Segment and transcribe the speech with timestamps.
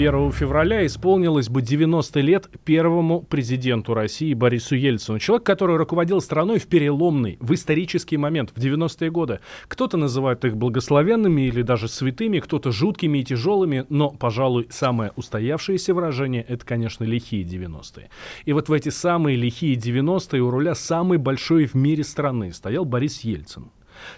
[0.00, 5.18] 1 февраля исполнилось бы 90 лет первому президенту России Борису Ельцину.
[5.18, 9.40] Человек, который руководил страной в переломный, в исторический момент, в 90-е годы.
[9.68, 15.92] Кто-то называет их благословенными или даже святыми, кто-то жуткими и тяжелыми, но, пожалуй, самое устоявшееся
[15.92, 18.08] выражение— это, конечно, лихие 90-е.
[18.46, 22.86] И вот в эти самые лихие 90-е у руля самой большой в мире страны стоял
[22.86, 23.70] Борис Ельцин.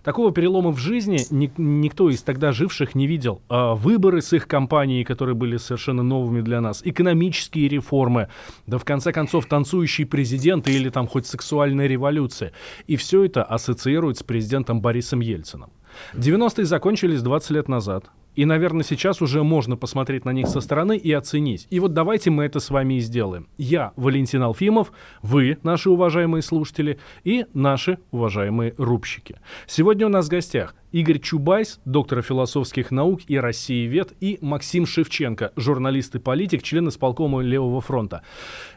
[0.02, 3.40] Такого перелома в жизни ни, никто из тогда живших не видел.
[3.48, 8.28] А выборы с их компанией, которые были совершенно новыми для нас, экономические реформы,
[8.66, 12.52] да в конце концов танцующий президент или там хоть сексуальная революция.
[12.86, 15.70] И все это ассоциирует с президентом Борисом Ельцином.
[16.14, 18.10] 90-е закончились 20 лет назад.
[18.34, 21.66] И, наверное, сейчас уже можно посмотреть на них со стороны и оценить.
[21.70, 23.48] И вот давайте мы это с вами и сделаем.
[23.58, 29.38] Я, Валентин Алфимов, вы, наши уважаемые слушатели, и наши уважаемые рубщики.
[29.66, 35.52] Сегодня у нас в гостях Игорь Чубайс, доктор философских наук и Россиевед, и Максим Шевченко,
[35.56, 38.22] журналист и политик, член исполкома Левого фронта.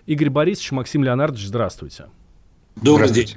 [0.06, 2.08] Игорь Борисович, Максим Леонардович, здравствуйте.
[2.76, 3.36] Добрый день.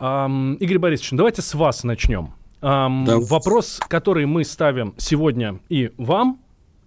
[0.00, 2.34] Игорь Борисович, давайте с вас начнем.
[2.62, 3.18] Эм, да.
[3.18, 6.40] Вопрос, который мы ставим сегодня и вам,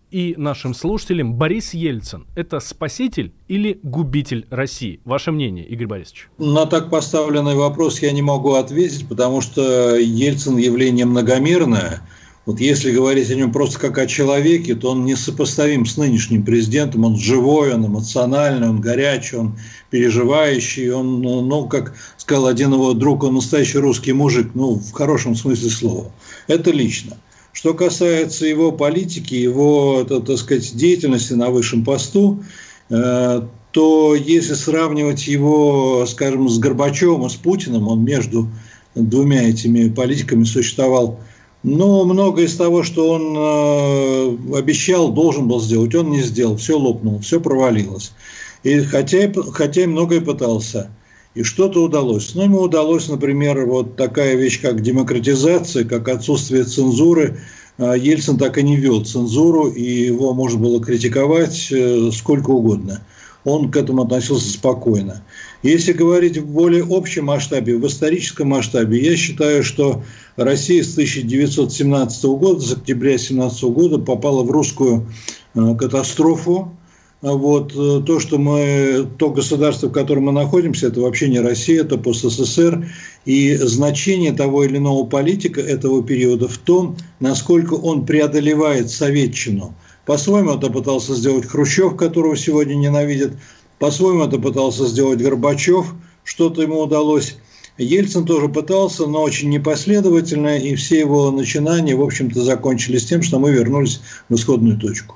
[0.10, 1.34] и нашим слушателям.
[1.34, 5.02] Борис Ельцин– это спаситель или губитель России?
[5.04, 6.30] Ваше мнение, Игорь Борисович?
[6.38, 12.02] На так поставленный вопрос я не могу ответить, потому что Ельцин явление многомерное–
[12.46, 17.04] вот если говорить о нем просто как о человеке, то он несопоставим с нынешним президентом.
[17.04, 19.58] Он живой, он эмоциональный, он горячий, он
[19.90, 20.92] переживающий.
[20.92, 25.70] Он, ну, как сказал один его друг, он настоящий русский мужик, ну, в хорошем смысле
[25.72, 26.12] слова.
[26.48, 27.18] Это лично.
[27.52, 32.44] Что касается его политики, его, так сказать, деятельности на высшем посту,
[32.90, 33.42] э,
[33.72, 38.48] то если сравнивать его, скажем, с Горбачевым и с Путиным, он между
[38.94, 41.20] двумя этими политиками существовал
[41.66, 46.58] но многое из того, что он э, обещал, должен был сделать, он не сделал.
[46.58, 48.14] Все лопнуло, все провалилось.
[48.62, 50.92] И хотя, хотя и многое пытался.
[51.34, 52.36] И что-то удалось.
[52.36, 57.40] Но ему удалось, например, вот такая вещь, как демократизация, как отсутствие цензуры.
[57.80, 63.02] Э, Ельцин так и не вел цензуру, и его можно было критиковать э, сколько угодно.
[63.46, 65.24] Он к этому относился спокойно.
[65.64, 70.04] Если говорить в более общем масштабе, в историческом масштабе, я считаю, что
[70.36, 75.08] Россия с 1917 года, с октября 1917 года попала в русскую
[75.54, 76.76] э, катастрофу.
[77.22, 81.82] Вот, э, то, что мы, то государство, в котором мы находимся, это вообще не Россия,
[81.82, 82.88] это СССР.
[83.26, 89.76] И значение того или иного политика этого периода в том, насколько он преодолевает советчину.
[90.06, 93.34] По-своему это пытался сделать Хрущев, которого сегодня ненавидят,
[93.80, 95.94] по-своему это пытался сделать Горбачев,
[96.24, 97.38] что-то ему удалось.
[97.78, 103.38] Ельцин тоже пытался, но очень непоследовательно, и все его начинания, в общем-то, закончились тем, что
[103.38, 105.16] мы вернулись в исходную точку.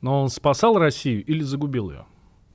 [0.00, 2.04] Но он спасал Россию или загубил ее?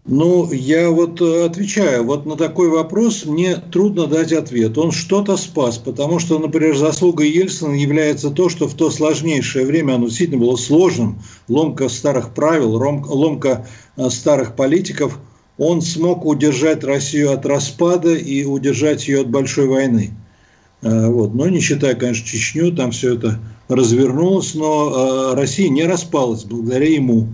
[0.06, 4.78] Ну, я вот э, отвечаю, вот на такой вопрос мне трудно дать ответ.
[4.78, 9.94] Он что-то спас, потому что, например, заслугой Ельцина является то, что в то сложнейшее время
[9.94, 13.66] оно действительно было сложным, ломка старых правил, ломка
[13.96, 15.20] э, старых политиков–
[15.58, 20.12] он смог удержать Россию от распада и удержать ее от большой войны.
[20.82, 21.34] Э, вот.
[21.34, 27.28] Но не считая, конечно, Чечню, там все это развернулось, но Россия не распалась благодаря ему.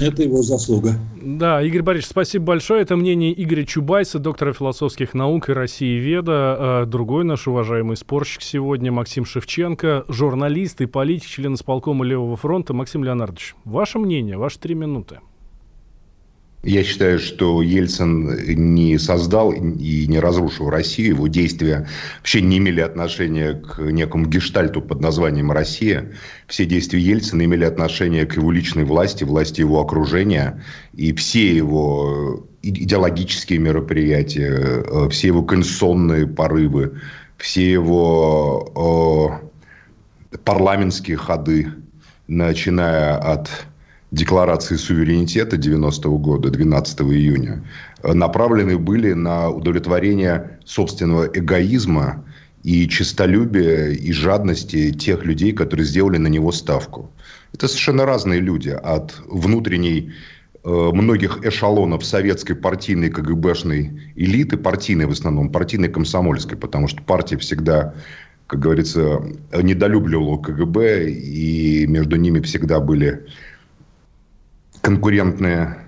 [0.00, 0.94] Это его заслуга.
[1.20, 2.82] Да, Игорь Борисович, спасибо большое.
[2.82, 6.82] Это мнение Игоря Чубайса, доктора философских наук и России Веда.
[6.82, 12.74] Э, другой наш уважаемый спорщик сегодня, Максим Шевченко, журналист и политик, член исполкома Левого фронта.
[12.74, 15.20] Максим Леонардович, ваше мнение, ваши три минуты.
[16.64, 21.16] Я считаю, что Ельцин не создал и не разрушил Россию.
[21.16, 21.88] Его действия
[22.18, 26.12] вообще не имели отношения к некому гештальту под названием «Россия».
[26.46, 30.62] Все действия Ельцина имели отношение к его личной власти, власти его окружения.
[30.94, 36.92] И все его идеологические мероприятия, э, все его конституционные порывы,
[37.38, 39.40] все его
[40.30, 41.72] э, парламентские ходы,
[42.28, 43.50] начиная от
[44.12, 47.64] декларации суверенитета 90 -го года, 12 июня,
[48.04, 52.24] направлены были на удовлетворение собственного эгоизма
[52.62, 57.10] и честолюбия и жадности тех людей, которые сделали на него ставку.
[57.54, 58.68] Это совершенно разные люди.
[58.68, 60.12] От внутренней
[60.64, 67.94] многих эшелонов советской партийной КГБшной элиты, партийной в основном, партийной комсомольской, потому что партия всегда,
[68.46, 69.20] как говорится,
[69.60, 73.26] недолюбливала КГБ, и между ними всегда были
[74.82, 75.78] конкурентные,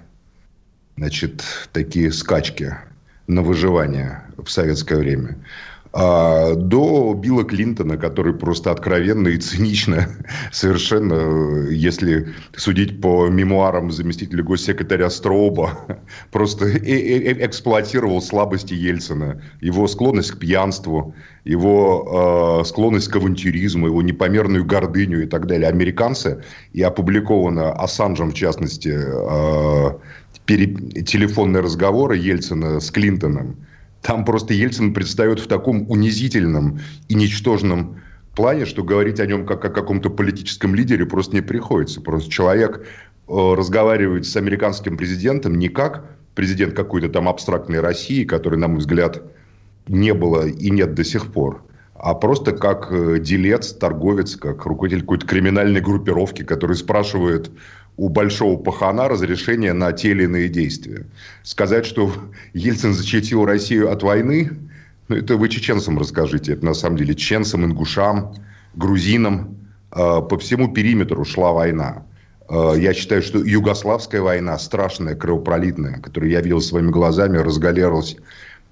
[0.96, 2.74] значит, такие скачки
[3.26, 5.36] на выживание в советское время.
[5.96, 10.08] А до Билла Клинтона, который просто откровенно и цинично
[10.52, 15.78] совершенно, если судить по мемуарам заместителя госсекретаря Строуба,
[16.32, 21.14] просто э, э, э, эксплуатировал слабости Ельцина, его склонность к пьянству,
[21.44, 25.68] его э, склонность к авантюризму, его непомерную гордыню и так далее.
[25.68, 26.42] Американцы,
[26.72, 29.90] и опубликовано Ассанжем, в частности, э,
[30.44, 30.74] пере,
[31.04, 33.56] телефонные разговоры Ельцина с Клинтоном,
[34.04, 36.78] там просто Ельцин предстает в таком унизительном
[37.08, 38.02] и ничтожном
[38.36, 42.02] плане, что говорить о нем как о каком-то политическом лидере просто не приходится.
[42.02, 42.84] Просто человек э,
[43.26, 46.04] разговаривает с американским президентом не как
[46.34, 49.22] президент какой-то там абстрактной России, который, на мой взгляд,
[49.88, 51.62] не было и нет до сих пор,
[51.94, 57.50] а просто как э, делец, торговец, как руководитель какой-то криминальной группировки, который спрашивает
[57.96, 61.06] у большого пахана разрешение на те или иные действия.
[61.42, 62.12] Сказать, что
[62.52, 64.50] Ельцин защитил Россию от войны,
[65.08, 66.54] ну, это вы чеченцам расскажите.
[66.54, 68.34] Это на самом деле чеченцам, ингушам,
[68.74, 69.56] грузинам.
[69.92, 72.04] Э, по всему периметру шла война.
[72.48, 78.16] Э, я считаю, что Югославская война, страшная, кровопролитная, которую я видел своими глазами, разгалерилась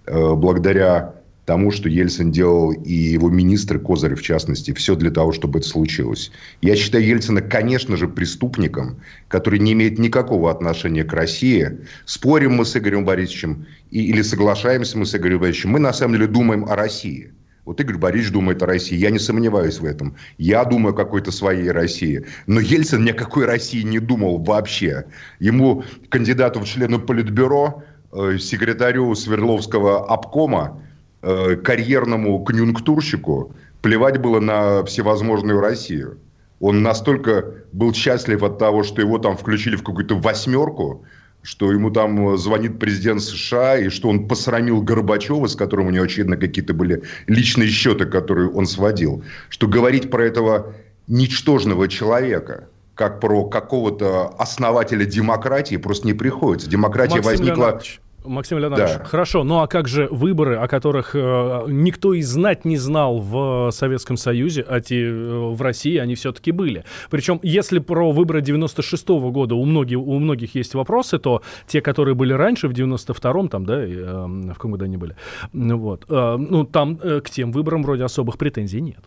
[0.06, 5.32] э, благодаря тому, что Ельцин делал и его министры, Козырев в частности, все для того,
[5.32, 6.30] чтобы это случилось.
[6.60, 11.80] Я считаю Ельцина, конечно же, преступником, который не имеет никакого отношения к России.
[12.04, 16.26] Спорим мы с Игорем Борисовичем или соглашаемся мы с Игорем Борисовичем, мы на самом деле
[16.28, 17.32] думаем о России.
[17.64, 18.96] Вот Игорь Борисович думает о России.
[18.96, 20.16] Я не сомневаюсь в этом.
[20.36, 22.26] Я думаю о какой-то своей России.
[22.48, 25.04] Но Ельцин ни о какой России не думал вообще.
[25.38, 30.82] Ему, кандидату в члены Политбюро, э, секретарю Свердловского обкома,
[31.24, 36.18] Э, карьерному конъюнктурщику плевать было на всевозможную Россию.
[36.58, 41.04] Он настолько был счастлив от того, что его там включили в какую-то восьмерку,
[41.42, 46.04] что ему там звонит президент США, и что он посрамил Горбачева, с которым у него,
[46.04, 49.22] очевидно, какие-то были личные счеты, которые он сводил.
[49.48, 50.74] Что говорить про этого
[51.06, 56.68] ничтожного человека, как про какого-то основателя демократии, просто не приходится.
[56.68, 57.54] Демократия Максим возникла...
[57.54, 58.00] Леонардович.
[58.24, 59.04] Максим Леонидович, Да.
[59.04, 63.70] хорошо, ну а как же выборы, о которых э, никто и знать не знал в
[63.72, 66.84] Советском Союзе, а те э, в России они все-таки были.
[67.10, 72.14] Причем, если про выборы 96-го года у многих, у многих есть вопросы, то те, которые
[72.14, 75.16] были раньше, в 92-м, там, да, и, э, в каком году они были,
[75.52, 79.00] ну вот, э, ну там э, к тем выборам вроде особых претензий нет.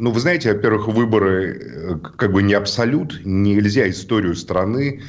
[0.00, 3.20] Ну, вы знаете, во-первых, выборы э, как бы не абсолют.
[3.24, 5.02] Нельзя историю страны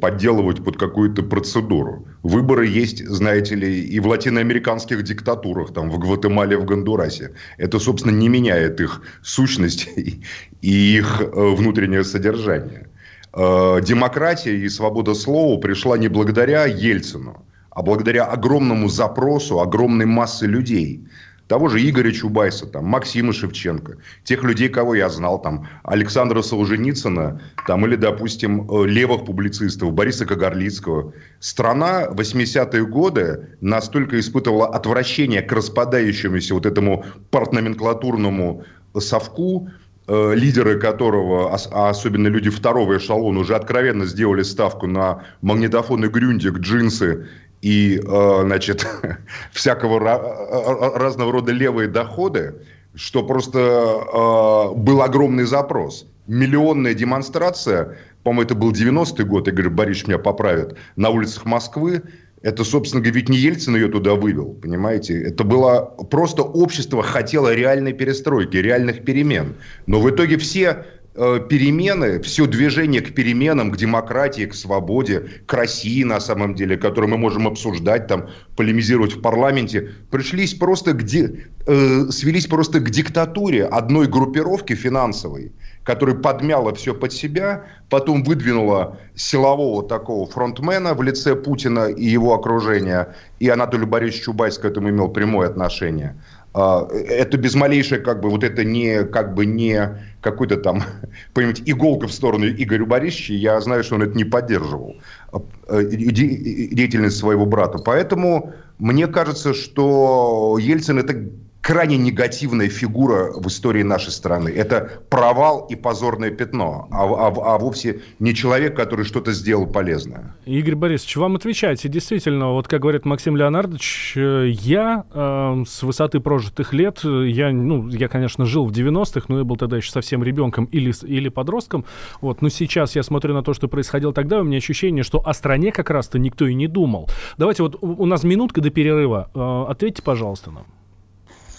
[0.00, 2.06] подделывать под какую-то процедуру.
[2.22, 7.32] Выборы есть, знаете ли, и в латиноамериканских диктатурах, там, в Гватемале, в Гондурасе.
[7.58, 9.88] Это, собственно, не меняет их сущность
[10.62, 12.88] и их э, внутреннее содержание.
[13.34, 20.46] Э, Демократия и свобода слова пришла не благодаря Ельцину, а благодаря огромному запросу огромной массы
[20.46, 21.06] людей.
[21.48, 27.40] Того же Игоря Чубайса, там, Максима Шевченко, тех людей, кого я знал, там, Александра Солженицына,
[27.66, 31.14] там, или, допустим, э, левых публицистов, Бориса Кагарлицкого.
[31.40, 38.64] Страна 80-е годы настолько испытывала отвращение к распадающемуся вот этому партноменклатурному
[38.98, 39.70] совку,
[40.06, 46.58] э, лидеры которого, а особенно люди второго эшелона, уже откровенно сделали ставку на магнитофоны Грюндик,
[46.58, 47.26] джинсы
[47.62, 48.86] и, э, значит,
[49.52, 52.54] всякого ра- э, разного рода левые доходы,
[52.94, 56.06] что просто э, был огромный запрос.
[56.26, 62.02] Миллионная демонстрация, по-моему, это был 90-й год, Игорь Борисович меня поправит, на улицах Москвы.
[62.42, 65.20] Это, собственно говоря, ведь не Ельцин ее туда вывел, понимаете?
[65.20, 69.54] Это было просто общество хотело реальной перестройки, реальных перемен.
[69.86, 70.84] Но в итоге все э,
[71.18, 77.10] перемены, все движение к переменам, к демократии, к свободе, к России на самом деле, которую
[77.10, 82.90] мы можем обсуждать, там, полемизировать в парламенте, пришлись просто к ди- э, свелись просто к
[82.90, 91.02] диктатуре одной группировки финансовой, которая подмяла все под себя, потом выдвинула силового такого фронтмена в
[91.02, 96.14] лице Путина и его окружения, и Анатолий Борисович Чубайс к этому имел прямое отношение.
[96.54, 100.82] А, Это без малейшей, как бы, вот это не, как бы не какой-то там,
[101.34, 104.96] понимаете, иголка в сторону Игоря Борисовича, я знаю, что он это не поддерживал,
[105.32, 107.78] а, де- деятельность своего брата.
[107.78, 111.28] Поэтому мне кажется, что Ельцин это
[111.60, 114.48] крайне негативная фигура в истории нашей страны.
[114.48, 120.34] Это провал и позорное пятно, а, а, а вовсе не человек, который что-то сделал полезное.
[120.46, 121.88] Игорь Борисович, вам отвечаете.
[121.88, 127.88] Действительно, вот как говорит Максим Леонардович, э, я э, с высоты прожитых лет, я, ну,
[127.88, 131.84] я, конечно, жил в 90-х, но я был тогда еще совсем ребенком или, или подростком.
[132.20, 135.34] Вот, но сейчас я смотрю на то, что происходило тогда, у меня ощущение, что о
[135.34, 137.08] стране как раз-то никто и не думал.
[137.36, 139.30] Давайте вот у нас минутка до перерыва.
[139.34, 140.64] Э, ответьте, пожалуйста, нам.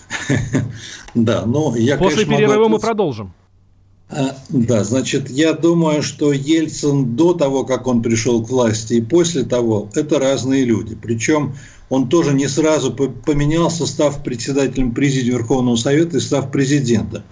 [1.15, 3.33] Да, ну я, После перерыва мы продолжим.
[4.09, 9.01] А, да, значит, я думаю, что Ельцин до того, как он пришел к власти, и
[9.01, 10.95] после того, это разные люди.
[10.99, 11.53] Причем
[11.89, 17.23] он тоже не сразу поменялся, став председателем президиума Верховного Совета и став президентом.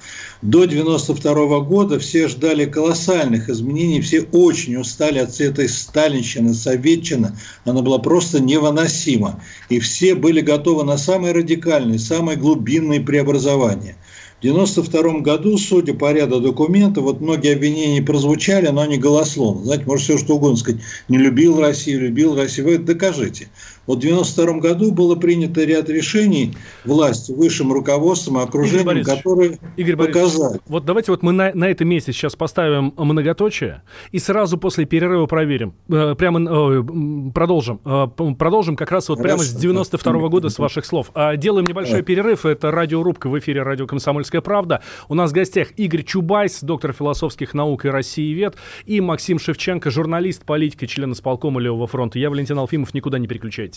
[0.41, 7.31] До 1992 года все ждали колоссальных изменений, все очень устали от этой сталинщины, советчины.
[7.65, 9.41] Она была просто невыносима.
[9.69, 13.95] И все были готовы на самые радикальные, самые глубинные преобразования–
[14.37, 19.65] в 1992 году, судя по ряду документов, вот многие обвинения прозвучали, но они голословно.
[19.65, 20.79] Знаете, может все что угодно сказать.
[21.07, 22.67] Не любил Россию, любил Россию.
[22.67, 23.47] Вы это докажите.
[23.87, 26.53] Вот в 1992 году было принято ряд решений
[26.83, 30.59] власти, высшим руководством, окружением, которые Игорь показали.
[30.67, 35.25] Вот давайте вот мы на, на этом месте сейчас поставим многоточие и сразу после перерыва
[35.25, 35.73] проверим.
[35.89, 37.79] Э, прямо э, продолжим.
[37.85, 39.37] Э, продолжим как раз вот Хорошо.
[39.37, 41.11] прямо с 92 -го года с ваших слов.
[41.13, 42.45] А, делаем небольшой перерыв.
[42.45, 44.81] Это радиорубка в эфире «Радио Комсомольская правда».
[45.07, 49.89] У нас в гостях Игорь Чубайс, доктор философских наук и России вет, и Максим Шевченко,
[49.91, 52.19] журналист, политик и член исполкома Левого фронта.
[52.19, 52.93] Я Валентин Алфимов.
[52.93, 53.76] Никуда не переключайтесь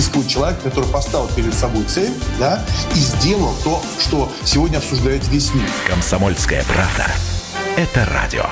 [0.00, 2.64] существует человек, который поставил перед собой цель, да,
[2.94, 5.68] и сделал то, что сегодня обсуждает весь мир.
[5.86, 7.06] Комсомольская правда.
[7.76, 8.46] Это радио.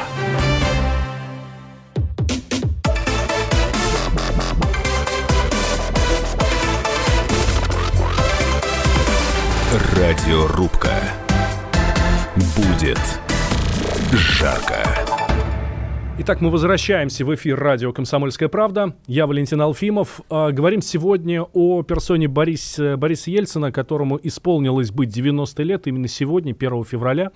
[9.97, 10.93] Радиорубка.
[12.57, 13.01] Будет
[14.13, 15.08] жарко.
[16.21, 18.93] Итак, мы возвращаемся в эфир радио «Комсомольская правда».
[19.07, 20.21] Я Валентин Алфимов.
[20.29, 26.57] А, говорим сегодня о персоне Бориса, Бориса Ельцина, которому исполнилось быть 90 лет именно сегодня,
[26.59, 27.31] 1 февраля.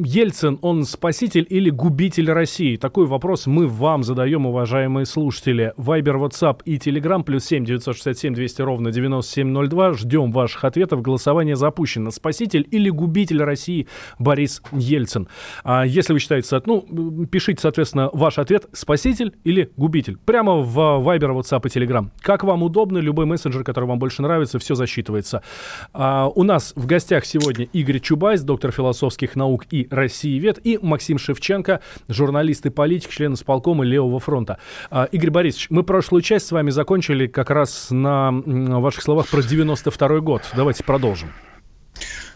[0.00, 2.76] Ельцин, он спаситель или губитель России?
[2.76, 5.72] Такой вопрос мы вам задаем, уважаемые слушатели.
[5.76, 9.94] Вайбер, WhatsApp и Telegram плюс 7 967 200 ровно 9702.
[9.94, 11.02] Ждем ваших ответов.
[11.02, 12.12] Голосование запущено.
[12.12, 13.88] Спаситель или губитель России
[14.20, 15.26] Борис Ельцин?
[15.64, 18.66] А если вы считаете, ну, пишите, соответственно, ваш ответ.
[18.72, 20.16] Спаситель или губитель?
[20.24, 22.08] Прямо в Вайбер, WhatsApp и Telegram.
[22.20, 25.42] Как вам удобно, любой мессенджер, который вам больше нравится, все засчитывается.
[25.92, 30.78] А, у нас в гостях сегодня Игорь Чубайс, доктор философских наук и России Вет, и
[30.80, 34.58] Максим Шевченко, журналист и политик, член исполкома Левого фронта.
[34.90, 39.42] А, Игорь Борисович, мы прошлую часть с вами закончили как раз на ваших словах про
[39.42, 40.42] 92 год.
[40.56, 41.30] Давайте продолжим.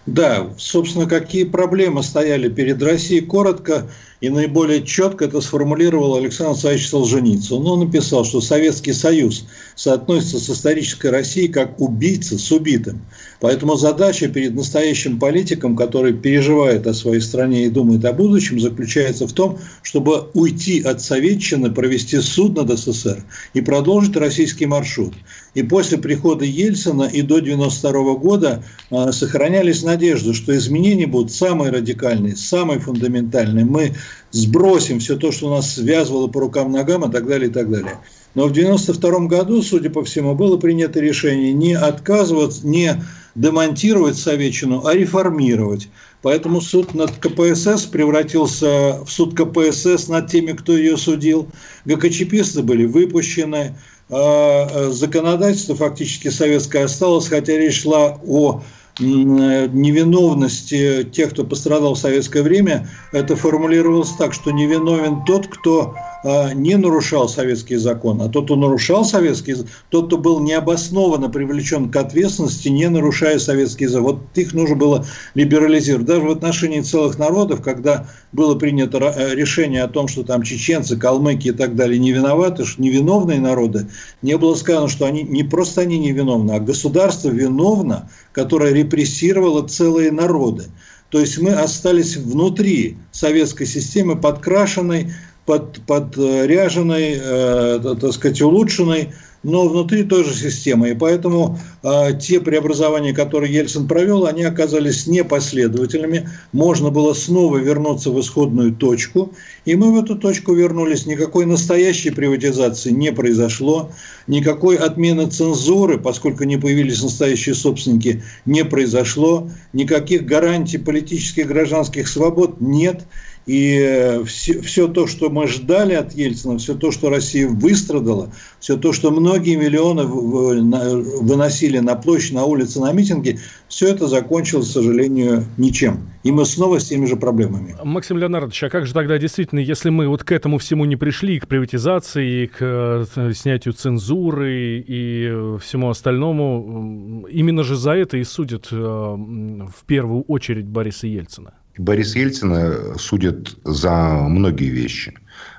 [0.07, 3.89] Да, собственно, какие проблемы стояли перед Россией, коротко
[4.23, 7.67] и наиболее четко это сформулировал Александр Александрович Солженицын.
[7.67, 13.03] Он написал, что Советский Союз соотносится с исторической Россией как убийца с убитым.
[13.41, 19.27] Поэтому задача перед настоящим политиком, который переживает о своей стране и думает о будущем, заключается
[19.27, 23.25] в том, чтобы уйти от Советчины, провести суд над СССР
[23.55, 25.15] и продолжить российский маршрут.
[25.55, 31.73] И после прихода Ельцина и до 1992 года э, сохранялись надежды, что изменения будут самые
[31.73, 33.65] радикальные, самые фундаментальные.
[33.65, 33.95] Мы
[34.31, 37.99] сбросим все то, что нас связывало по рукам, ногам и так далее, и так далее.
[38.35, 43.03] Но в 1992 году, судя по всему, было принято решение не отказываться, не
[43.35, 45.89] демонтировать Советчину, а реформировать.
[46.23, 51.49] Поэтому суд над КПСС превратился в суд КПСС над теми, кто ее судил.
[51.85, 53.75] ГКЧПисты были выпущены.
[54.09, 58.63] А, а, законодательство фактически советское осталось, хотя речь шла о
[58.99, 65.95] невиновности тех, кто пострадал в советское время, это формулировалось так, что невиновен тот, кто
[66.25, 69.57] не нарушал советский закон, а тот, кто нарушал советский
[69.91, 74.03] тот, кто был необоснованно привлечен к ответственности, не нарушая советский закон.
[74.03, 76.07] Вот их нужно было либерализировать.
[76.07, 80.97] Даже в отношении целых народов, когда было принято э, решение о том, что там чеченцы,
[80.97, 83.89] калмыки и так далее не виноваты, что невиновные народы,
[84.23, 90.11] не было сказано, что они не просто они невиновны, а государство виновно, которое репрессировало целые
[90.11, 90.65] народы.
[91.11, 95.13] То есть мы остались внутри советской системы подкрашенной
[95.47, 99.11] под, подряженной, э, э, так сказать, улучшенной,
[99.43, 100.91] но внутри той же системы.
[100.91, 106.29] И поэтому э, те преобразования, которые Ельцин провел, они оказались непоследовательными.
[106.53, 109.33] Можно было снова вернуться в исходную точку.
[109.65, 111.07] И мы в эту точку вернулись.
[111.07, 113.91] Никакой настоящей приватизации не произошло.
[114.29, 119.51] Никакой отмены цензуры, поскольку не появились настоящие собственники, не произошло.
[119.73, 123.03] Никаких гарантий политических гражданских свобод нет.
[123.47, 128.77] И все, все то, что мы ждали от Ельцина, все то, что Россия выстрадала, все
[128.77, 134.73] то, что многие миллионы выносили на площадь, на улицы, на митинги, все это закончилось, к
[134.73, 136.09] сожалению, ничем.
[136.23, 137.75] И мы снова с теми же проблемами.
[137.83, 141.41] Максим Леонардович, а как же тогда действительно, если мы вот к этому всему не пришли,
[141.41, 148.69] к приватизации, к э, снятию цензуры и всему остальному, именно же за это и судят
[148.71, 151.55] э, в первую очередь Бориса Ельцина?
[151.79, 153.93] Борис Ельцина судят за
[154.29, 155.15] многие вещи.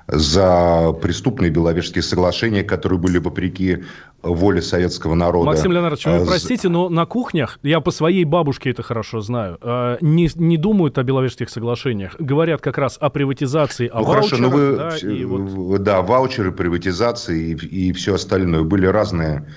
[0.08, 3.84] За преступные Беловежские соглашения, которые были вопреки
[4.22, 5.46] воле советского народа.
[5.46, 9.58] Максим Леонардович, вы а, простите, но на кухнях, я по своей бабушке это хорошо знаю,
[9.62, 12.16] а, не, не думают о Беловежских соглашениях.
[12.20, 14.30] Говорят как раз о приватизации, о ну, ваучерах.
[14.30, 15.84] Хорошо, но вы, да, и вот...
[15.84, 18.64] да, ваучеры, приватизации и, и все остальное.
[18.64, 19.48] Были разные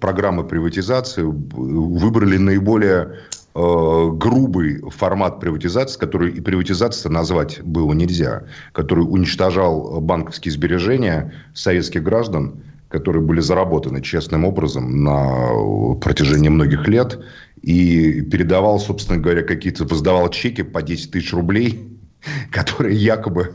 [0.00, 3.16] программы приватизации, выбрали наиболее
[3.58, 12.02] Э, грубый формат приватизации, который и приватизацией назвать было нельзя, который уничтожал банковские сбережения советских
[12.02, 17.18] граждан, которые были заработаны честным образом на протяжении многих лет,
[17.62, 21.95] и передавал, собственно говоря, какие-то, воздавал чеки по 10 тысяч рублей
[22.50, 23.52] которые якобы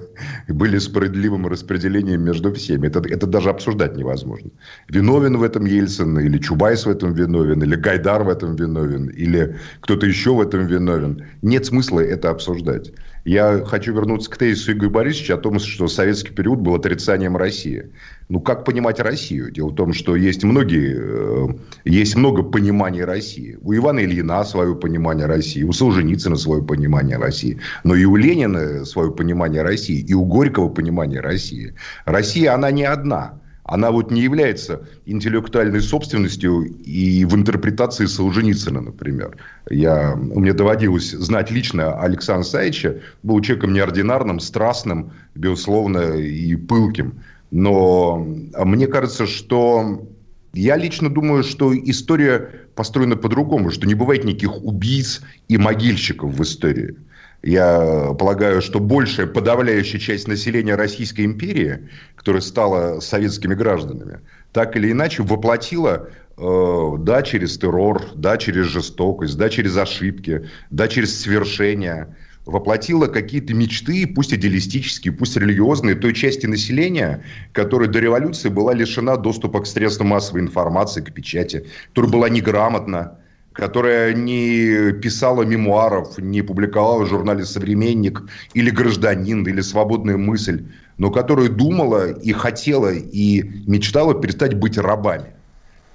[0.48, 2.88] были справедливым распределением между всеми.
[2.88, 4.52] Это, это даже обсуждать невозможно.
[4.90, 9.58] Виновен в этом Ельцин, или Чубайс в этом виновен, или Гайдар в этом виновен, или
[9.82, 11.24] кто-то еще в этом виновен.
[11.42, 12.92] Нет смысла это обсуждать.
[13.24, 17.92] Я хочу вернуться к тезису Игоря Борисовича о том, что советский период был отрицанием России.
[18.30, 19.52] Ну, как понимать Россию?
[19.52, 21.48] Дело в том, что есть многие, э,
[21.86, 23.60] есть много пониманий России.
[23.62, 28.86] У Ивана Ильина свое понимание России, у Солженицына свое понимание России, но и у Ленина
[28.86, 31.76] свое понимание России, и у Горького понимание России.
[32.06, 33.41] Россия, она не одна
[33.72, 39.38] она вот не является интеллектуальной собственностью и в интерпретации Солженицына, например.
[39.70, 47.22] Я, мне доводилось знать лично Александра Саича, был человеком неординарным, страстным, безусловно, и пылким.
[47.52, 48.18] Но
[48.58, 50.06] мне кажется, что
[50.52, 56.44] я лично думаю, что история построена по-другому, что не бывает никаких убийц и могильщиков в
[56.44, 56.98] истории.
[57.44, 64.20] Я полагаю, что большая подавляющая часть населения Российской империи, которая стала советскими гражданами,
[64.54, 70.88] так или иначе воплотила э, да, через террор, да, через жестокость, да, через ошибки, да,
[70.88, 77.24] через свершения, воплотила какие-то мечты, пусть идеалистические, пусть религиозные, той части населения,
[77.54, 83.18] которая до революции была лишена доступа к средствам массовой информации, к печати, которая была неграмотна,
[83.54, 90.66] которая не писала мемуаров, не публиковала в журнале «Современник» или «Гражданин», или «Свободная мысль»,
[90.98, 95.34] но которая думала и хотела, и мечтала перестать быть рабами.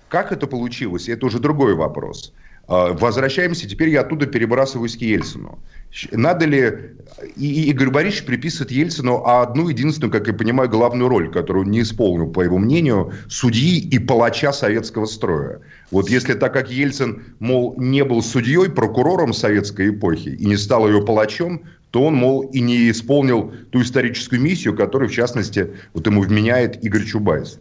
[0.08, 2.32] Как это получилось, это уже другой вопрос.
[2.68, 5.58] А, возвращаемся, теперь я оттуда перебрасываюсь к Ельцину.
[6.10, 6.72] Надо ли...
[7.36, 12.26] И Игорь Борисович приписывает Ельцину одну единственную, как я понимаю, главную роль, которую не исполнил,
[12.26, 15.60] по его мнению, судьи и палача советского строя.
[15.92, 20.88] Вот если так как Ельцин, мол, не был судьей, прокурором советской эпохи и не стал
[20.88, 26.06] ее палачом, то он, мол, и не исполнил ту историческую миссию, которую, в частности, вот
[26.06, 27.60] ему вменяет Игорь Чубайс.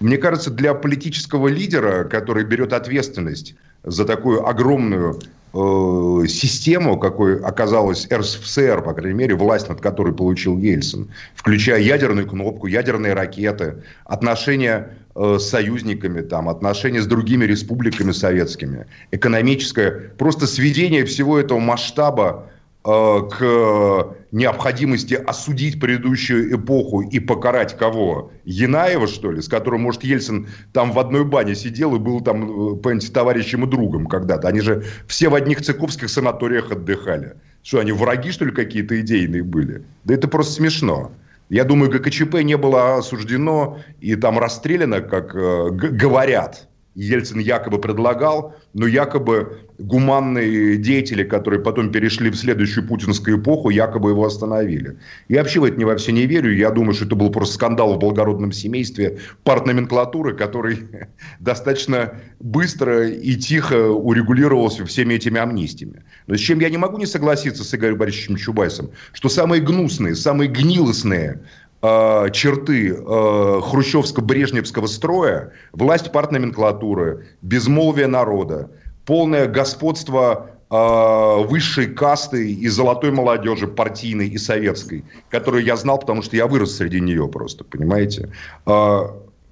[0.00, 5.18] Мне кажется, для политического лидера, который берет ответственность за такую огромную
[5.52, 12.26] э, систему, какой оказалась РСФСР, по крайней мере, власть, над которой получил Ельцин, включая ядерную
[12.26, 20.46] кнопку, ядерные ракеты, отношения э, с союзниками, там, отношения с другими республиками советскими, экономическое, просто
[20.46, 22.46] сведение всего этого масштаба
[22.82, 28.32] к необходимости осудить предыдущую эпоху и покарать кого?
[28.44, 32.72] Янаева, что ли, с которым, может, Ельцин там в одной бане сидел и был там,
[32.72, 34.48] э, понимаете, товарищем и другом когда-то.
[34.48, 37.34] Они же все в одних цыковских санаториях отдыхали.
[37.62, 39.84] Что, они враги, что ли, какие-то идейные были?
[40.04, 41.12] Да это просто смешно.
[41.50, 46.68] Я думаю, ГКЧП не было осуждено и там расстреляно, как э, говорят.
[46.94, 54.10] Ельцин якобы предлагал, но якобы гуманные деятели, которые потом перешли в следующую путинскую эпоху, якобы
[54.10, 54.96] его остановили.
[55.28, 56.54] Я вообще в это не во все не верю.
[56.54, 60.80] Я думаю, что это был просто скандал в благородном семействе партноменклатуры, который
[61.40, 66.02] достаточно быстро и тихо урегулировался всеми этими амнистиями.
[66.26, 70.16] Но с чем я не могу не согласиться с Игорем Борисовичем Чубайсом, что самые гнусные,
[70.16, 71.40] самые гнилостные
[71.82, 78.70] черты э, хрущевско-брежневского строя, власть партноменклатуры, безмолвие народа,
[79.06, 86.22] полное господство э, высшей касты и золотой молодежи, партийной и советской, которую я знал, потому
[86.22, 88.30] что я вырос среди нее просто, понимаете?
[88.66, 89.00] Э,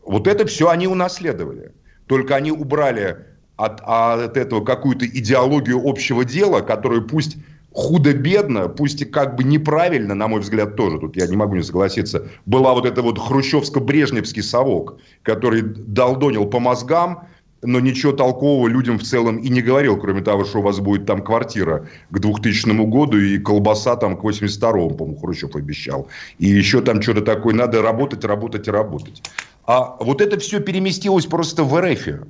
[0.05, 1.73] вот это все они унаследовали.
[2.07, 3.17] Только они убрали
[3.57, 7.37] от, от этого какую-то идеологию общего дела, которую пусть
[7.79, 11.63] худо-бедно, пусть и как бы неправильно, на мой взгляд, тоже, тут я не могу не
[11.63, 17.29] согласиться, была вот это вот хрущевско-брежневский совок, который долдонил по мозгам,
[17.63, 21.07] но ничего толкового людям в целом и не говорил, кроме того, что у вас будет
[21.07, 26.09] там квартира к 2000 году и колбаса там к 82-му, по-моему, Хрущев обещал.
[26.39, 29.23] И еще там что-то такое, надо работать, работать и работать.
[29.67, 32.25] А вот это все переместилось просто в РФ.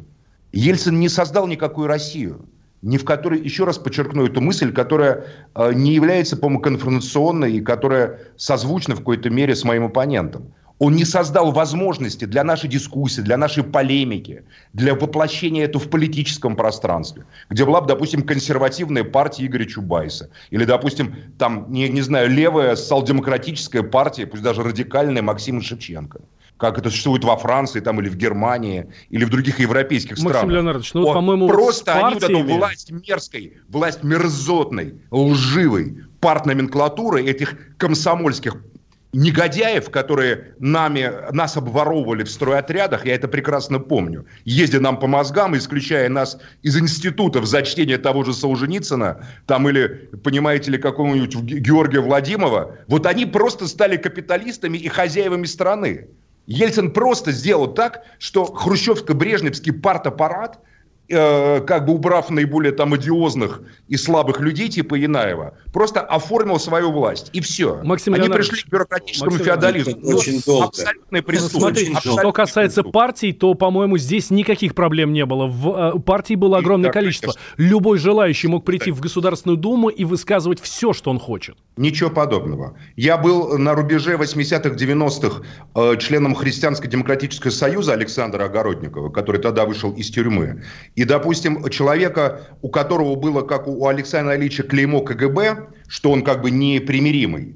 [0.52, 2.44] Ельцин не создал никакую Россию
[2.82, 7.60] не в которой, еще раз подчеркну эту мысль, которая э, не является, по-моему, конфронтационной и
[7.60, 10.52] которая созвучна в какой-то мере с моим оппонентом.
[10.78, 16.54] Он не создал возможности для нашей дискуссии, для нашей полемики, для воплощения этого в политическом
[16.54, 22.30] пространстве, где была бы, допустим, консервативная партия Игоря Чубайса, или, допустим, там, не, не знаю,
[22.30, 26.20] левая социал-демократическая партия, пусть даже радикальная Максима Шевченко
[26.58, 30.52] как это существует во Франции там, или в Германии, или в других европейских Максим странах.
[30.54, 37.56] Леонардович, ну вот, по-моему, Просто они вот эту власть мерзкой, власть мерзотной, лживой партноменклатуры этих
[37.78, 38.56] комсомольских
[39.12, 45.56] негодяев, которые нами, нас обворовывали в стройотрядах, я это прекрасно помню, ездя нам по мозгам,
[45.56, 52.00] исключая нас из институтов за чтение того же Солженицына, там или, понимаете ли, какого-нибудь Георгия
[52.00, 56.08] Владимирова, вот они просто стали капиталистами и хозяевами страны.
[56.48, 60.58] Ельцин просто сделал так, что хрущевско-брежневский партаппарат
[61.08, 66.92] э, как бы убрав наиболее там одиозных и слабых людей типа Янаева, просто оформил свою
[66.92, 67.30] власть.
[67.32, 67.80] И все.
[67.82, 69.94] Максим Они Леонардович, пришли к бюрократическому Максим феодализму.
[70.04, 70.66] Очень долго.
[70.66, 71.60] Абсолютное Ну, преступление.
[71.60, 72.92] Смотрите, Абсолютное что касается преступление.
[72.92, 75.46] партий, то, по-моему, здесь никаких проблем не было.
[75.46, 77.32] В э, партии было огромное Да, количество.
[77.32, 77.54] конечно.
[77.70, 81.56] Любой желающий мог прийти в Государственную Думу и высказывать все, что он хочет.
[81.76, 82.76] Ничего подобного.
[82.96, 85.42] Я был на рубеже 80-х, 90-х
[85.74, 90.62] э, членом Христианско-демократического союза Александра Огородникова, который тогда вышел из тюрьмы.
[90.98, 96.42] И, допустим, человека, у которого было, как у Александра Ильича, клеймо КГБ, что он как
[96.42, 97.54] бы непримиримый,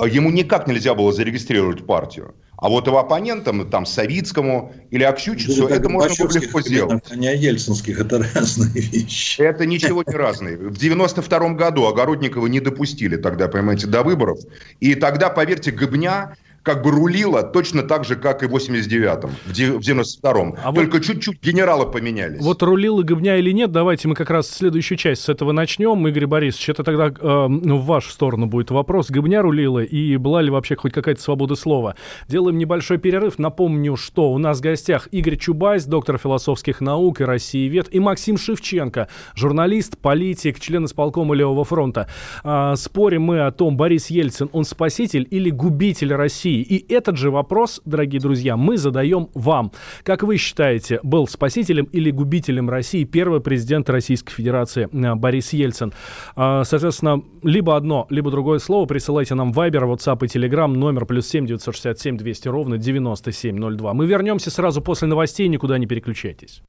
[0.00, 2.34] э, ему никак нельзя было зарегистрировать партию.
[2.56, 7.04] А вот его оппонентам, там, Савицкому или Аксючицу, это можно было легко сделать.
[7.08, 9.40] а не о ельцинских, это разные вещи.
[9.40, 10.56] Это ничего не разные.
[10.56, 14.40] В 92 году Огородникова не допустили тогда, понимаете, до выборов.
[14.80, 19.52] И тогда, поверьте, Гобня как бы рулила точно так же, как и в 89-м, в
[19.52, 20.56] де- в 92-м.
[20.62, 22.40] А вот- Только чуть-чуть генералы поменялись.
[22.40, 26.06] Вот рулил и Гобня или нет, давайте мы как раз следующую часть с этого начнем.
[26.06, 29.10] Игорь Борисович, это тогда э, ну, в вашу сторону будет вопрос.
[29.10, 31.96] Гобня рулила и была ли вообще хоть какая-то свобода слова?
[32.28, 33.38] Делаем небольшой перерыв.
[33.38, 38.36] Напомню, что у нас в гостях Игорь Чубайс, доктор философских наук и Россиевед, и Максим
[38.38, 42.08] Шевченко, журналист, политик, член исполкома Левого фронта.
[42.44, 46.51] А, спорим мы о том, Борис Ельцин, он спаситель или губитель России?
[46.60, 49.72] И этот же вопрос, дорогие друзья, мы задаем вам.
[50.02, 55.92] Как вы считаете, был спасителем или губителем России первый президент Российской Федерации э, Борис Ельцин?
[56.36, 61.28] А, Соответственно, либо одно, либо другое слово присылайте нам Viber, WhatsApp и Telegram, номер плюс
[61.28, 63.94] 7 967 200 ровно 9702.
[63.94, 66.62] Мы вернемся сразу после новостей, никуда не переключайтесь.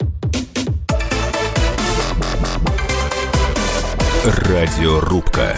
[4.25, 5.57] Радиорубка.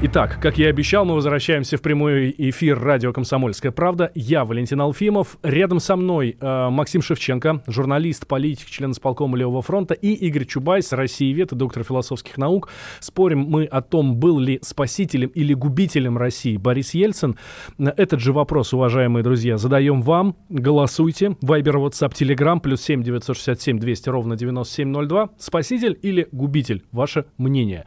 [0.00, 4.12] Итак, как я и обещал, мы возвращаемся в прямой эфир радио «Комсомольская правда».
[4.14, 5.38] Я Валентин Алфимов.
[5.42, 10.92] Рядом со мной э, Максим Шевченко, журналист, политик, член исполкома Левого фронта, и Игорь Чубайс,
[10.92, 12.68] россиевед доктор философских наук.
[13.00, 17.36] Спорим мы о том, был ли спасителем или губителем России Борис Ельцин.
[17.76, 20.36] Этот же вопрос, уважаемые друзья, задаем вам.
[20.48, 21.36] Голосуйте.
[21.40, 25.30] Вайбер, WhatsApp, Telegram, плюс 7 967 200 ровно 9702.
[25.38, 26.84] Спаситель или губитель?
[26.92, 27.84] Ваше мнение.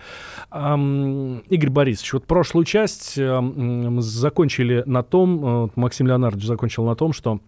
[0.51, 1.69] Эм, Игорь
[2.01, 7.13] Борисович, вот прошлую часть э, мы закончили на том, э, Максим Леонардович закончил на том,
[7.13, 7.39] что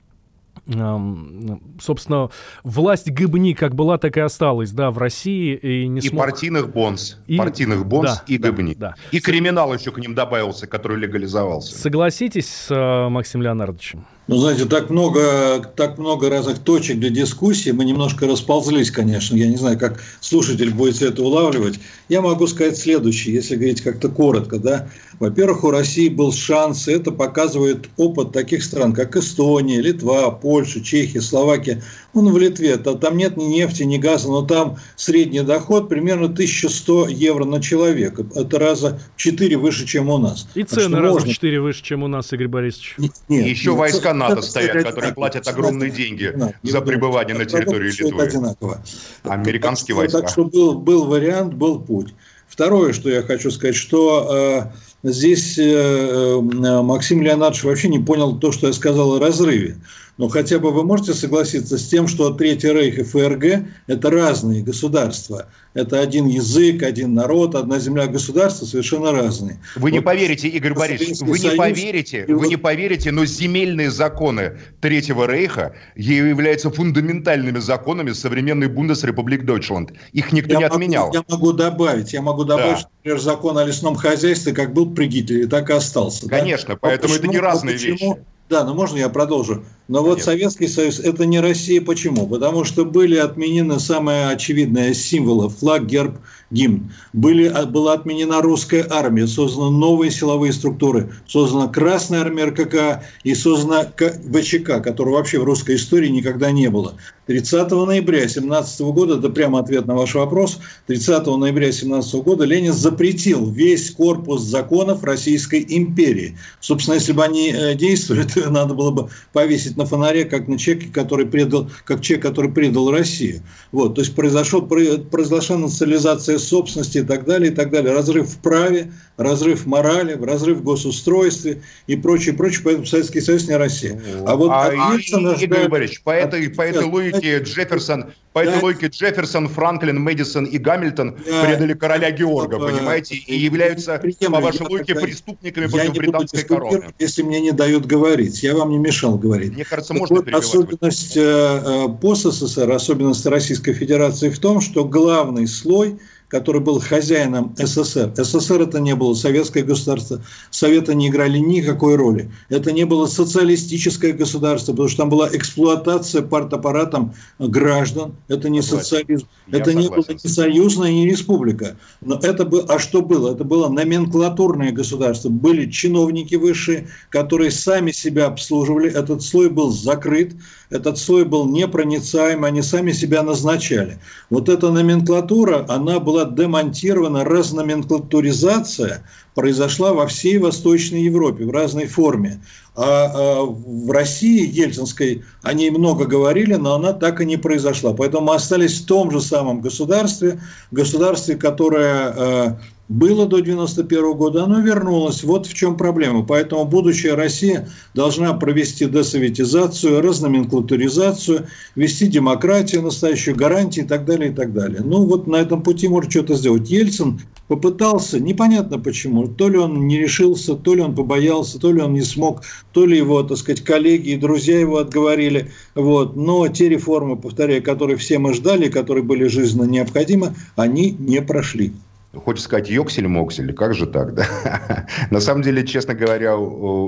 [1.82, 2.30] собственно,
[2.64, 5.56] власть ГБНИ как была, так и осталась, да, в России.
[5.56, 6.26] И, не и смог...
[6.26, 7.18] партийных бонс.
[7.26, 7.38] И...
[7.38, 8.76] Партийных бонс да, и ГБНИ.
[8.76, 8.96] Да, да.
[9.12, 11.76] И криминал еще к ним добавился, который легализовался.
[11.76, 14.06] Согласитесь с э, Максимом Леонардовичем?
[14.28, 19.36] Ну, знаете, так много, так много разных точек для дискуссии, мы немножко расползлись, конечно.
[19.36, 21.80] Я не знаю, как слушатель будет это улавливать.
[22.08, 24.60] Я могу сказать следующее, если говорить как-то коротко.
[24.60, 24.88] Да?
[25.20, 30.82] Во-первых, у России был шанс, и это показывает опыт таких стран, как Эстония, Литва, Польша,
[30.82, 31.84] Чехия, Словакия.
[32.14, 37.10] Он в Литве, там нет ни нефти, ни газа, но там средний доход примерно 1100
[37.10, 38.26] евро на человека.
[38.36, 40.48] Это раза в 4 выше, чем у нас.
[40.56, 41.30] И цены раза можно...
[41.30, 42.96] в 4 выше, чем у нас, Игорь Борисович.
[42.98, 47.92] Нет, нет, Еще нет, войска НАТО стоят, которые платят огромные деньги за пребывание на территории
[47.92, 48.24] Литвы.
[48.24, 48.84] одинаково.
[49.24, 50.22] Американские войска.
[50.22, 52.14] Так что был, был вариант, был путь.
[52.48, 54.72] Второе, что я хочу сказать, что
[55.04, 59.78] э, здесь э, э, Максим Леонардович вообще не понял то, что я сказал о разрыве.
[60.18, 64.62] Но хотя бы вы можете согласиться с тем, что Третий Рейх и ФРГ– это разные
[64.62, 65.48] государства.
[65.74, 69.60] Это один язык, один народ, одна земля, государства совершенно разные.
[69.76, 74.60] Вы вот не поверите, Игорь Борисович, вы не поверите, вы не поверите, но земельные законы
[74.82, 79.94] Третьего Рейха являются фундаментальными законами современной Бундесрепублик Дойчланд.
[80.12, 81.08] Их никто я не отменял.
[81.08, 82.78] Могу, я могу добавить, я могу добавить, да.
[82.78, 86.30] что, например, закон о лесном хозяйстве как был при Гитлере, так и остался.
[86.30, 86.80] Конечно, да?
[86.80, 88.26] поэтому почему, это не разные почему, вещи.
[88.54, 89.64] Да, но можно я продолжу?
[89.88, 90.10] Но Конечно.
[90.10, 91.82] вот Советский Союз– это не Россия.
[91.82, 92.28] Почему?
[92.28, 96.20] Потому что были отменены самые очевидные символы– флаг, герб,
[96.54, 96.92] гимн.
[97.12, 101.12] Были, а, была отменена русская армия, созданы новые силовые структуры.
[101.28, 106.96] Создана Красная армия РКК и создана ВЧК, которого вообще в русской истории никогда не было.
[107.28, 112.74] 30 ноября 2017 года, это прямо ответ на ваш вопрос, 30 ноября 2017 года Ленин
[112.74, 116.38] запретил весь корпус законов Российской империи.
[116.60, 120.58] Собственно, если бы они э, действовали, то надо было бы повесить на фонаре, как на
[120.58, 123.42] человеке, который предал, как человек, который предал Россию.
[123.72, 127.94] Вот, то есть произошел, произошла национализация собственности и так далее, и так далее.
[127.94, 132.62] Разрыв в праве, разрыв в морали, разрыв в госустройстве и прочее, прочее.
[132.64, 134.00] Поэтому Советский Союз не Россия.
[134.26, 138.88] А вот а, Ельцина Игорь Борисович, по этой, по этой логике Джефферсон, по этой логике
[138.88, 144.68] Джефферсон, Франклин, Мэдисон и Гамильтон я, предали короля Георга, я, понимаете, и являются, по вашей
[144.68, 146.94] логике, преступниками против британской короны.
[147.00, 149.54] Если мне не дают говорить, я вам не мешал говорить.
[149.54, 154.84] Мне кажется, можно вот Особенность э, э, пост СССР, особенность Российской Федерации в том, что
[154.84, 156.00] главный слой–
[156.34, 158.12] который был хозяином СССР.
[158.18, 160.20] СССР это не было советское государство,
[160.50, 162.32] Советы не играли никакой роли.
[162.50, 168.16] Это не было социалистическое государство, потому что там была эксплуатация партаппаратом граждан.
[168.28, 169.28] Это не социализм.
[169.48, 171.78] Я это не было ни союзная, ни республика.
[172.02, 173.34] Но это было, а что было?
[173.34, 175.30] Это было номенклатурное государство.
[175.30, 178.90] Были чиновники высшие, которые сами себя обслуживали.
[178.90, 180.34] Этот слой был закрыт
[180.74, 184.00] этот слой был непроницаем, они сами себя назначали.
[184.32, 189.04] Вот эта номенклатура, она была демонтирована, разноменклатуризация
[189.36, 192.42] произошла во всей Восточной Европе в разной форме.
[192.76, 197.94] А, а в России Ельцинской о ней много говорили, но она так и не произошла.
[197.94, 200.42] Поэтому мы остались в том же самом государстве,
[200.72, 205.24] государстве, которое а, было до 1991 года, оно вернулось.
[205.24, 206.26] Вот в чем проблема.
[206.26, 214.34] Поэтому будущая Россия должна провести десоветизацию, разноменклатуризацию, вести демократию, настоящую гарантию и так далее, и
[214.34, 214.82] так далее.
[214.84, 216.70] Ну вот на этом пути может что-то сделать.
[216.70, 221.82] Ельцин попытался, непонятно почему, то ли он не решился, то ли он побоялся, то ли
[221.82, 222.42] он не смог,
[222.74, 225.52] то ли его, так сказать, коллеги и друзья его отговорили.
[225.74, 226.18] Вот.
[226.18, 231.74] Но те реформы, повторяю, которые все мы ждали, которые были жизненно необходимы, они не прошли.
[232.14, 234.86] Хочется сказать, ёксель-моксель, как же так, да?
[235.10, 236.34] На самом деле, честно говоря,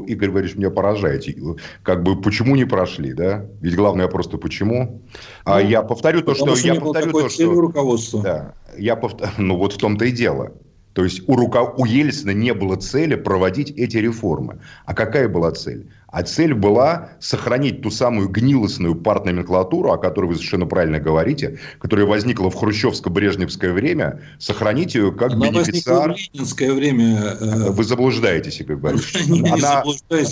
[0.08, 1.26] Игорь Борисович меня поражает.
[1.82, 3.46] Как бы, почему не прошли, да?
[3.60, 5.02] Ведь главное просто почему.
[5.44, 6.56] А ну, я повторю то, что...
[6.56, 7.52] Я повторю то, что...
[7.60, 8.22] руководства.
[8.22, 9.32] Да, я повторю...
[9.38, 10.52] Ну, вот в том-то и дело.
[10.94, 11.64] То есть у, рука...
[11.64, 14.62] у Ельцина не было цели проводить эти реформы.
[14.86, 15.90] А какая была цель?
[16.16, 22.06] А цель была сохранить ту самую гнилостную партноменклатуру, о которой вы совершенно правильно говорите, которая
[22.06, 26.14] возникла в хрущевско-брежневское время, сохранить ее как Она бенефициар.
[26.14, 27.36] в ленинское время.
[27.42, 29.28] э, Вы заблуждаетесь, Борисович.
[29.28, 29.84] Не Она,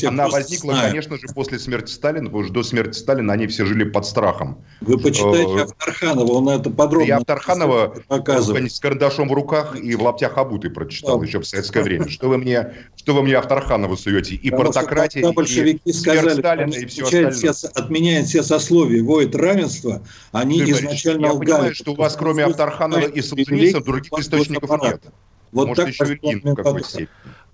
[0.08, 0.88] она возникла, знаю.
[0.89, 4.60] конечно же, после смерти Сталина, потому что до смерти Сталина они все жили под страхом.
[4.80, 10.02] Вы почитайте Э, Авторханова, он это подробно Я Авторханова с карандашом в руках и в
[10.02, 11.26] лаптях обуты прочитал Да.
[11.26, 12.08] еще в советское время.
[12.08, 14.36] Что вы мне, что вы мне Авторханова суете?
[14.36, 15.19] И Потому партократия,
[15.72, 21.25] и большевики сказали, Сталина, что и все отменяет все сословия, вводит равенство, они Игорь изначально
[21.25, 21.49] я лгали.
[21.51, 25.01] понимаю, что у вас, кроме Авторханова и Солженицына, других источников нет.
[25.51, 27.09] Вот Может, так еще и Ленин в какой-то степени.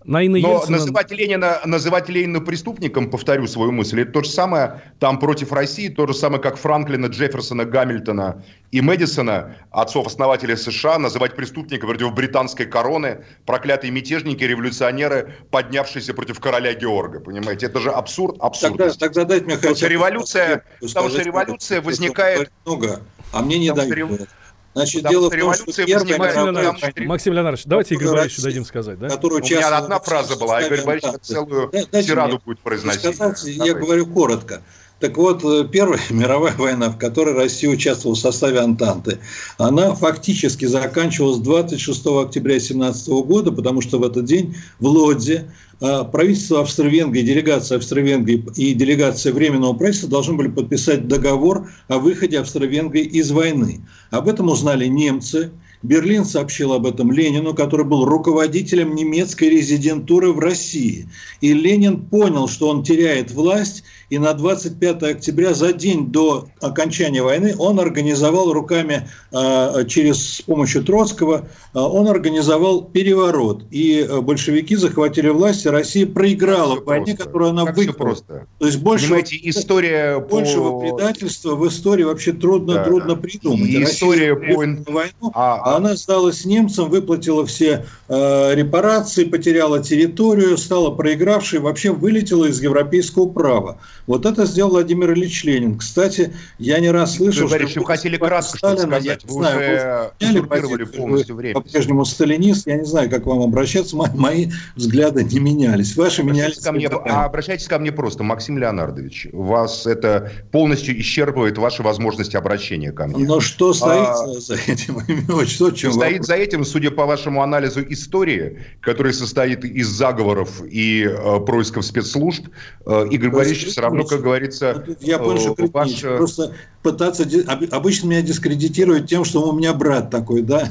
[0.10, 4.32] На Инна Но Ельцина- называть Ленина, называть Ленина преступником, повторю свою мысль, это то же
[4.32, 10.98] самое там против России, то же самое, как Франклина, Джефферсона, Гамильтона и Мэдисона, отцов-основателей США,
[10.98, 17.19] называть преступником против британской короны, проклятые мятежники, революционеры, поднявшиеся против короля Георга.
[17.19, 18.78] Понимаете, это же абсурд, абсурд.
[18.78, 22.52] Тогда, тогда дайте мне Потому что хотя бы революция, потому что революция возникает...
[22.65, 23.93] много, а мне не дают.
[23.95, 24.28] рев-
[24.73, 25.65] Значит, потому дело в том, что
[25.97, 29.08] возникает- Максим что- Максим Леонидович, давайте Которая Борисовичу дадим сказать, да?
[29.08, 33.15] У меня одна фраза была, а Игорь Борисович целую дайте тираду мне будет произносить.
[33.15, 34.62] сказать, я говорю коротко.
[35.00, 39.20] Так вот, э, Первая мировая война, в которой Россия участвовала в составе Антанты,
[39.58, 46.04] она фактически заканчивалась 26 октября 1917 года, потому что в этот день в Лодзе э,
[46.12, 53.04] правительство Австро-Венгрии, делегация Австро-Венгрии и делегация Временного правительства должны были подписать договор о выходе Австро-Венгрии
[53.04, 53.82] из войны.
[54.12, 60.40] Об этом узнали немцы, Берлин сообщил об этом Ленину, который был руководителем немецкой резидентуры в
[60.40, 61.08] России.
[61.40, 67.22] И Ленин понял, что он теряет власть, и на 25 октября, за день до окончания
[67.22, 73.63] войны, он организовал руками, э, через, с помощью Троцкого, э, он организовал переворот.
[73.69, 77.24] И э, большевики захватили власть, и Россия проиграла Как в войне, просто.
[77.26, 77.98] которую она Как выиграла.
[77.98, 78.48] просто.
[78.58, 80.80] То есть больше Понимаете, история большего по...
[80.80, 82.84] предательства в истории вообще трудно, Да.
[82.86, 83.69] трудно придумать.
[83.69, 89.26] И Россия история по- выиграла войну, А, а она сдалась немцам, выплатила все э, репарации,
[89.26, 93.78] потеряла территорию, стала проигравшей, вообще вылетела из европейского права.
[94.10, 95.78] Вот это сделал Владимир Ильич Ленин.
[95.78, 99.24] Кстати, я не раз слышал, Вы говорите, что после хотели кратко Сталина, я сказать.
[99.24, 101.62] не Вы знаю, уже позицию, полностью вы время.
[101.62, 105.95] По-прежнему сталинист, я не знаю, как вам обращаться, мои, мои взгляды не менялись.
[105.95, 106.58] Ваши менялись.
[106.58, 109.28] Ко, мне, а обращайтесь ко мне просто, Максим Леонардович.
[109.32, 113.28] Вас это полностью исчерпывает ваши возможности обращения ко мне.
[113.28, 115.00] Но что стоит А, за- этим?
[115.45, 116.26] Что, чем Стоит вопрос?
[116.28, 122.48] за этим, судя по вашему анализу истории, который состоит из заговоров и э, происков спецслужб,
[122.88, 127.26] э, Игорь Борисович все равно, как говорится, Я понял, что э, ваш, э, Просто пытаться...
[127.72, 130.70] Обычно меня дискредитируют тем, что у меня брат такой, да?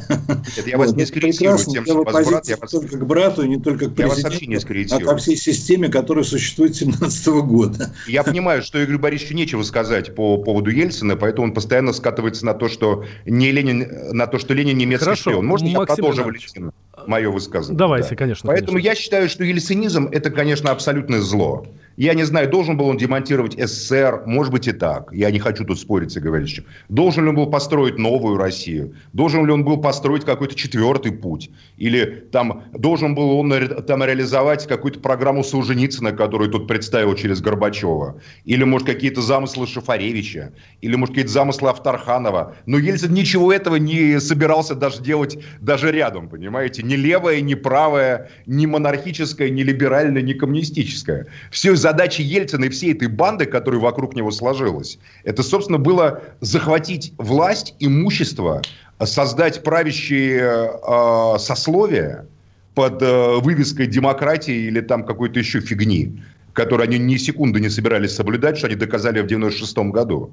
[0.56, 2.80] Нет, я вас Вот, не дискредитирую тем, Я что у вас брат, я вас- не
[2.80, 5.36] только к брату и не только к Я вас президенту, вообще не а ко всей
[5.36, 7.92] системе, которая существует с 17 года.
[8.06, 12.54] Я понимаю, что Игорю Борисовичу нечего сказать по поводу Ельцина, поэтому он постоянно скатывается на
[12.54, 15.46] то, что не Ленин, на то, что Ленин немецкий Хорошо, шпион.
[15.46, 16.48] Можно я Максим продолжу, Леонидович.
[16.54, 16.72] Валентин,
[17.06, 17.78] мое высказывание?
[17.78, 18.16] Давайте, Да.
[18.16, 18.88] конечно, Поэтому конечно.
[18.88, 21.66] я считаю, что ельцинизм– это, конечно, абсолютное зло.
[21.98, 25.12] Я не знаю, должен был он демонтировать СССР, может быть и так.
[25.12, 26.64] Я не хочу тут спорить с Игорем Борисовичем.
[26.88, 28.94] Должен ли он был построить новую Россию?
[29.12, 31.50] Должен ли он был построить какой-то четвертый путь?
[31.76, 33.52] Или там должен был он
[33.84, 38.20] там реализовать какую-то программу Солженицына, которую тут представил через Горбачева?
[38.44, 40.52] Или, может, какие-то замыслы Шафаревича?
[40.80, 42.54] Или, может, какие-то замыслы Авторханова?
[42.66, 46.84] Но Ельцин ничего этого не собирался даже делать даже рядом, понимаете?
[46.84, 51.26] Ни левое, ни правое, ни монархическое, ни либеральное, ни коммунистическое.
[51.50, 57.12] Все задачи Ельцина и всей этой банды, которая вокруг него сложилась, это, собственно, было захватить
[57.16, 58.60] власть, имущество,
[59.02, 62.26] создать правящие э, сословия
[62.74, 66.22] под э, вывеской демократии или там какой-то еще фигни,
[66.52, 70.30] которую они ни секунды не собирались соблюдать, что они доказали в 96 году.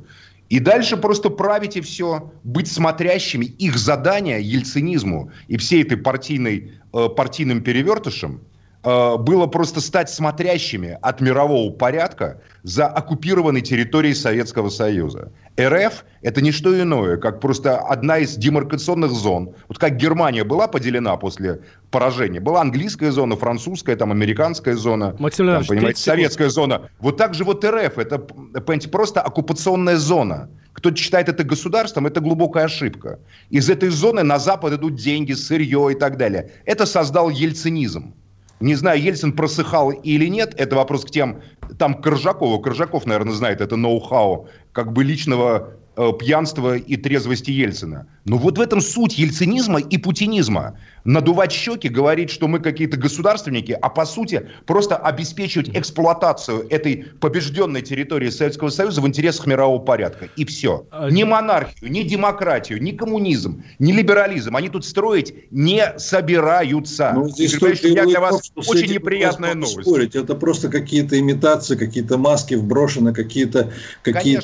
[0.49, 3.45] И дальше просто править и все, быть смотрящими.
[3.45, 8.41] Их задание ельцинизму и всей этой партийной, э, партийным перевертышем
[8.85, 15.31] было просто стать смотрящими от мирового порядка за оккупированной территорией Советского Союза.
[15.59, 19.55] РФ– это не что иное, как просто одна из демаркационных зон.
[19.67, 22.39] Вот как Германия была поделена после поражения.
[22.39, 26.17] Была английская зона, французская, там американская зона, Максим там, понимаете, 30 секунд.
[26.17, 26.89] советская зона.
[26.99, 30.49] Вот так же вот РФ– это, понимаете, просто оккупационная зона.
[30.73, 33.19] Кто-то считает это государством, это глубокая ошибка.
[33.49, 36.51] Из этой зоны на Запад идут деньги, сырье и так далее.
[36.65, 38.13] Это создал ельцинизм.
[38.59, 41.41] Не знаю, Ельцин просыхал или нет, это вопрос к тем,
[41.77, 48.07] там Коржакову, Коржаков, наверное, знает это ноу-хау, как бы личного э, пьянства и трезвости Ельцина.
[48.25, 50.79] Но вот в этом суть ельцинизма и путинизма.
[51.03, 57.83] Надувать щеки, говорить, что мы какие-то государственники, а по сути просто обеспечивать эксплуатацию этой побежденной
[57.83, 60.29] территории Советского Союза в интересах мирового порядка.
[60.35, 60.87] И все.
[60.89, 67.11] А ни монархию, ни демократию, ни коммунизм, ни либерализм они тут строить не собираются.
[67.13, 69.81] Ну, здесь я для вас очень неприятная новость.
[69.81, 70.15] Спорить.
[70.15, 73.71] Это просто какие-то имитации, какие-то маски вброшены, какие-то
[74.01, 74.39] какие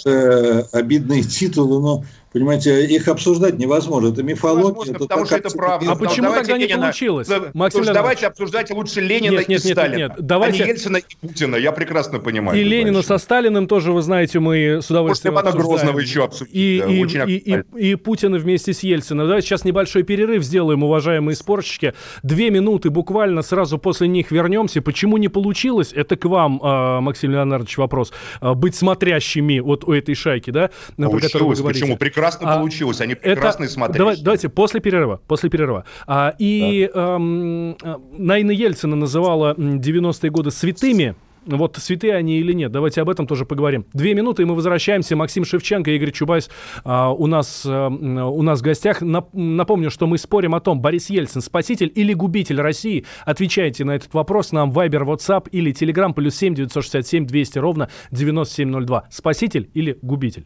[0.77, 4.07] обидные титулы, но Понимаете, их обсуждать невозможно.
[4.13, 4.61] Это мифология.
[4.61, 5.91] Невозможно, это потому что это правда.
[5.91, 6.83] А почему тогда не Ленина...
[6.83, 7.29] получилось?
[7.53, 10.25] Максим давайте обсуждать лучше Ленина нет, нет, и нет, Сталина, нет, нет.
[10.25, 10.63] Давайте...
[10.63, 11.57] а не Ельцина и Путина.
[11.57, 12.57] Я прекрасно понимаю.
[12.57, 13.07] И Ленина дальше.
[13.09, 15.69] со Сталиным тоже, вы знаете, мы с удовольствием После обсуждаем.
[15.69, 16.55] Грозного еще обсудить.
[16.55, 19.27] И, да, и, и, и, и Путина вместе с Ельциным.
[19.27, 21.93] Давайте сейчас небольшой перерыв сделаем, уважаемые спорщики.
[22.23, 24.81] Две минуты буквально, сразу после них вернемся.
[24.81, 25.91] Почему не получилось?
[25.93, 28.13] Это к вам, а, Максим Леонардович, вопрос.
[28.39, 30.69] А, быть смотрящими вот у этой шайки, да?
[30.95, 31.59] Получилось.
[31.59, 31.97] Почему?
[31.97, 33.73] Прекрасно а, получилось они прекрасные это...
[33.73, 33.97] смотрели.
[33.97, 35.85] Давай, давайте после перерыва, после перерыва.
[36.07, 37.15] А, и да.
[37.15, 37.77] эм,
[38.17, 41.15] Найна Ельцина называла 90-е годы святыми.
[41.45, 43.85] Вот святые они или нет, давайте об этом тоже поговорим.
[43.93, 45.15] Две минуты, и мы возвращаемся.
[45.15, 46.49] Максим Шевченко, Игорь Чубайс
[46.83, 49.01] а, у, нас, а, у нас в гостях.
[49.01, 53.05] Нап- напомню, что мы спорим о том, Борис Ельцин спаситель или губитель России.
[53.25, 59.07] Отвечайте на этот вопрос нам Viber, WhatsApp или Telegram плюс 7 967 200 ровно 9702.
[59.09, 60.45] Спаситель или губитель?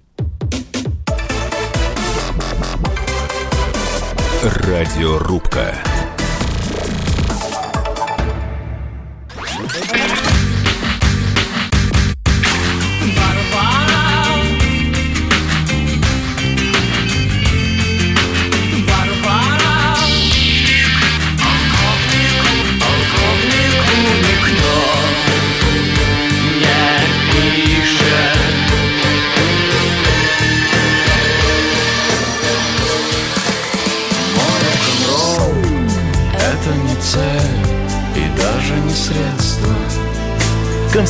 [4.46, 5.95] Радиорубка.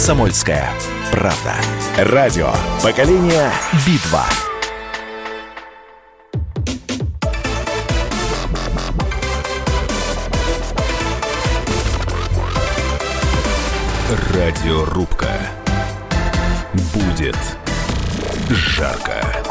[0.05, 0.69] «Комсомольская
[1.11, 1.55] правда».
[1.97, 2.51] Радио
[2.83, 3.49] «Поколение
[3.87, 4.23] Битва».
[14.31, 15.39] Радиорубка.
[16.93, 17.39] Будет
[18.51, 19.44] жарко.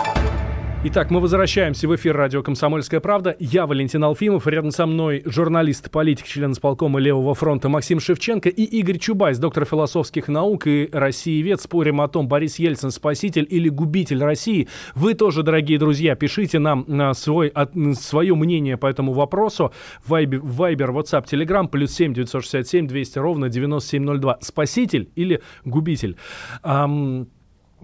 [0.86, 3.34] Итак, мы возвращаемся в эфир радио «Комсомольская правда».
[3.38, 8.64] Я Валентин Алфимов, рядом со мной журналист, политик, член исполкома Левого фронта Максим Шевченко и
[8.64, 11.62] Игорь Чубайс, доктор философских наук и россиевед.
[11.62, 14.68] Спорим о том, Борис Ельцин спаситель или губитель России.
[14.94, 19.72] Вы тоже, дорогие друзья, пишите нам на свой, от, свое мнение по этому вопросу.
[20.06, 24.36] Вайбер, Вайбер, WhatsApp, Telegram, плюс 7 967 200 ровно 9702.
[24.42, 26.18] Спаситель или губитель?
[26.62, 27.28] Ам,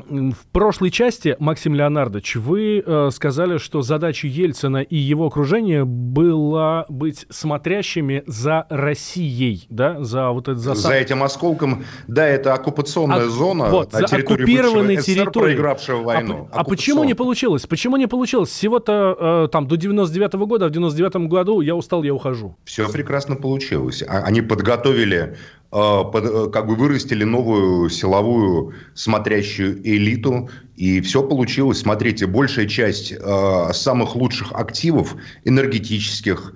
[0.09, 6.87] в прошлой части, Максим Леонардович, вы э, сказали, что задача Ельцина и его окружения была
[6.89, 13.27] быть смотрящими за Россией, да, за вот это за, за этим осколком, да, это оккупационная
[13.27, 16.49] а, зона вот, на территории оккупированной территории, проигравшего а войну.
[16.53, 17.67] А, а почему не получилось?
[17.67, 18.51] Почему не получилось?
[18.51, 22.57] Всего-то э, там до 99 -го года, а в 99 году я устал, я ухожу.
[22.65, 24.03] Все прекрасно получилось.
[24.07, 25.37] А, они подготовили
[25.71, 31.79] как бы вырастили новую силовую смотрящую элиту, и все получилось.
[31.79, 35.15] Смотрите, большая часть э, самых лучших активов
[35.45, 36.55] энергетических,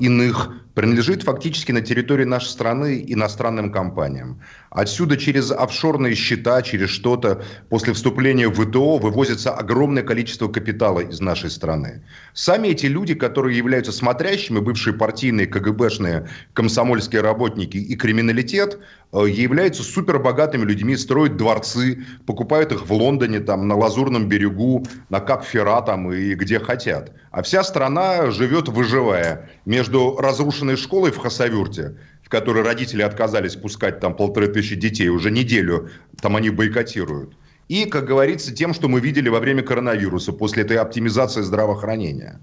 [0.00, 4.40] иных принадлежит фактически на территории нашей страны иностранным компаниям.
[4.70, 11.20] Отсюда через офшорные счета, через что-то после вступления в ВТО вывозится огромное количество капитала из
[11.20, 12.04] нашей страны.
[12.34, 18.78] Сами эти люди, которые являются смотрящими, бывшие партийные КГБшные комсомольские работники и криминалитет,
[19.12, 25.18] э, являются супербогатыми людьми, строят дворцы, покупают их в Лондоне, там, на Лазурном берегу, на
[25.18, 27.10] Капфера там и где хотят.
[27.32, 31.96] А вся страна живет выживая между разрушенной школой в Хасавюрте
[32.30, 35.90] которой родители отказались пускать там полторы тысячи детей, уже неделю
[36.22, 37.36] там они бойкотируют.
[37.68, 42.40] И, как говорится, тем, что мы видели во время коронавируса, после этой оптимизации здравоохранения.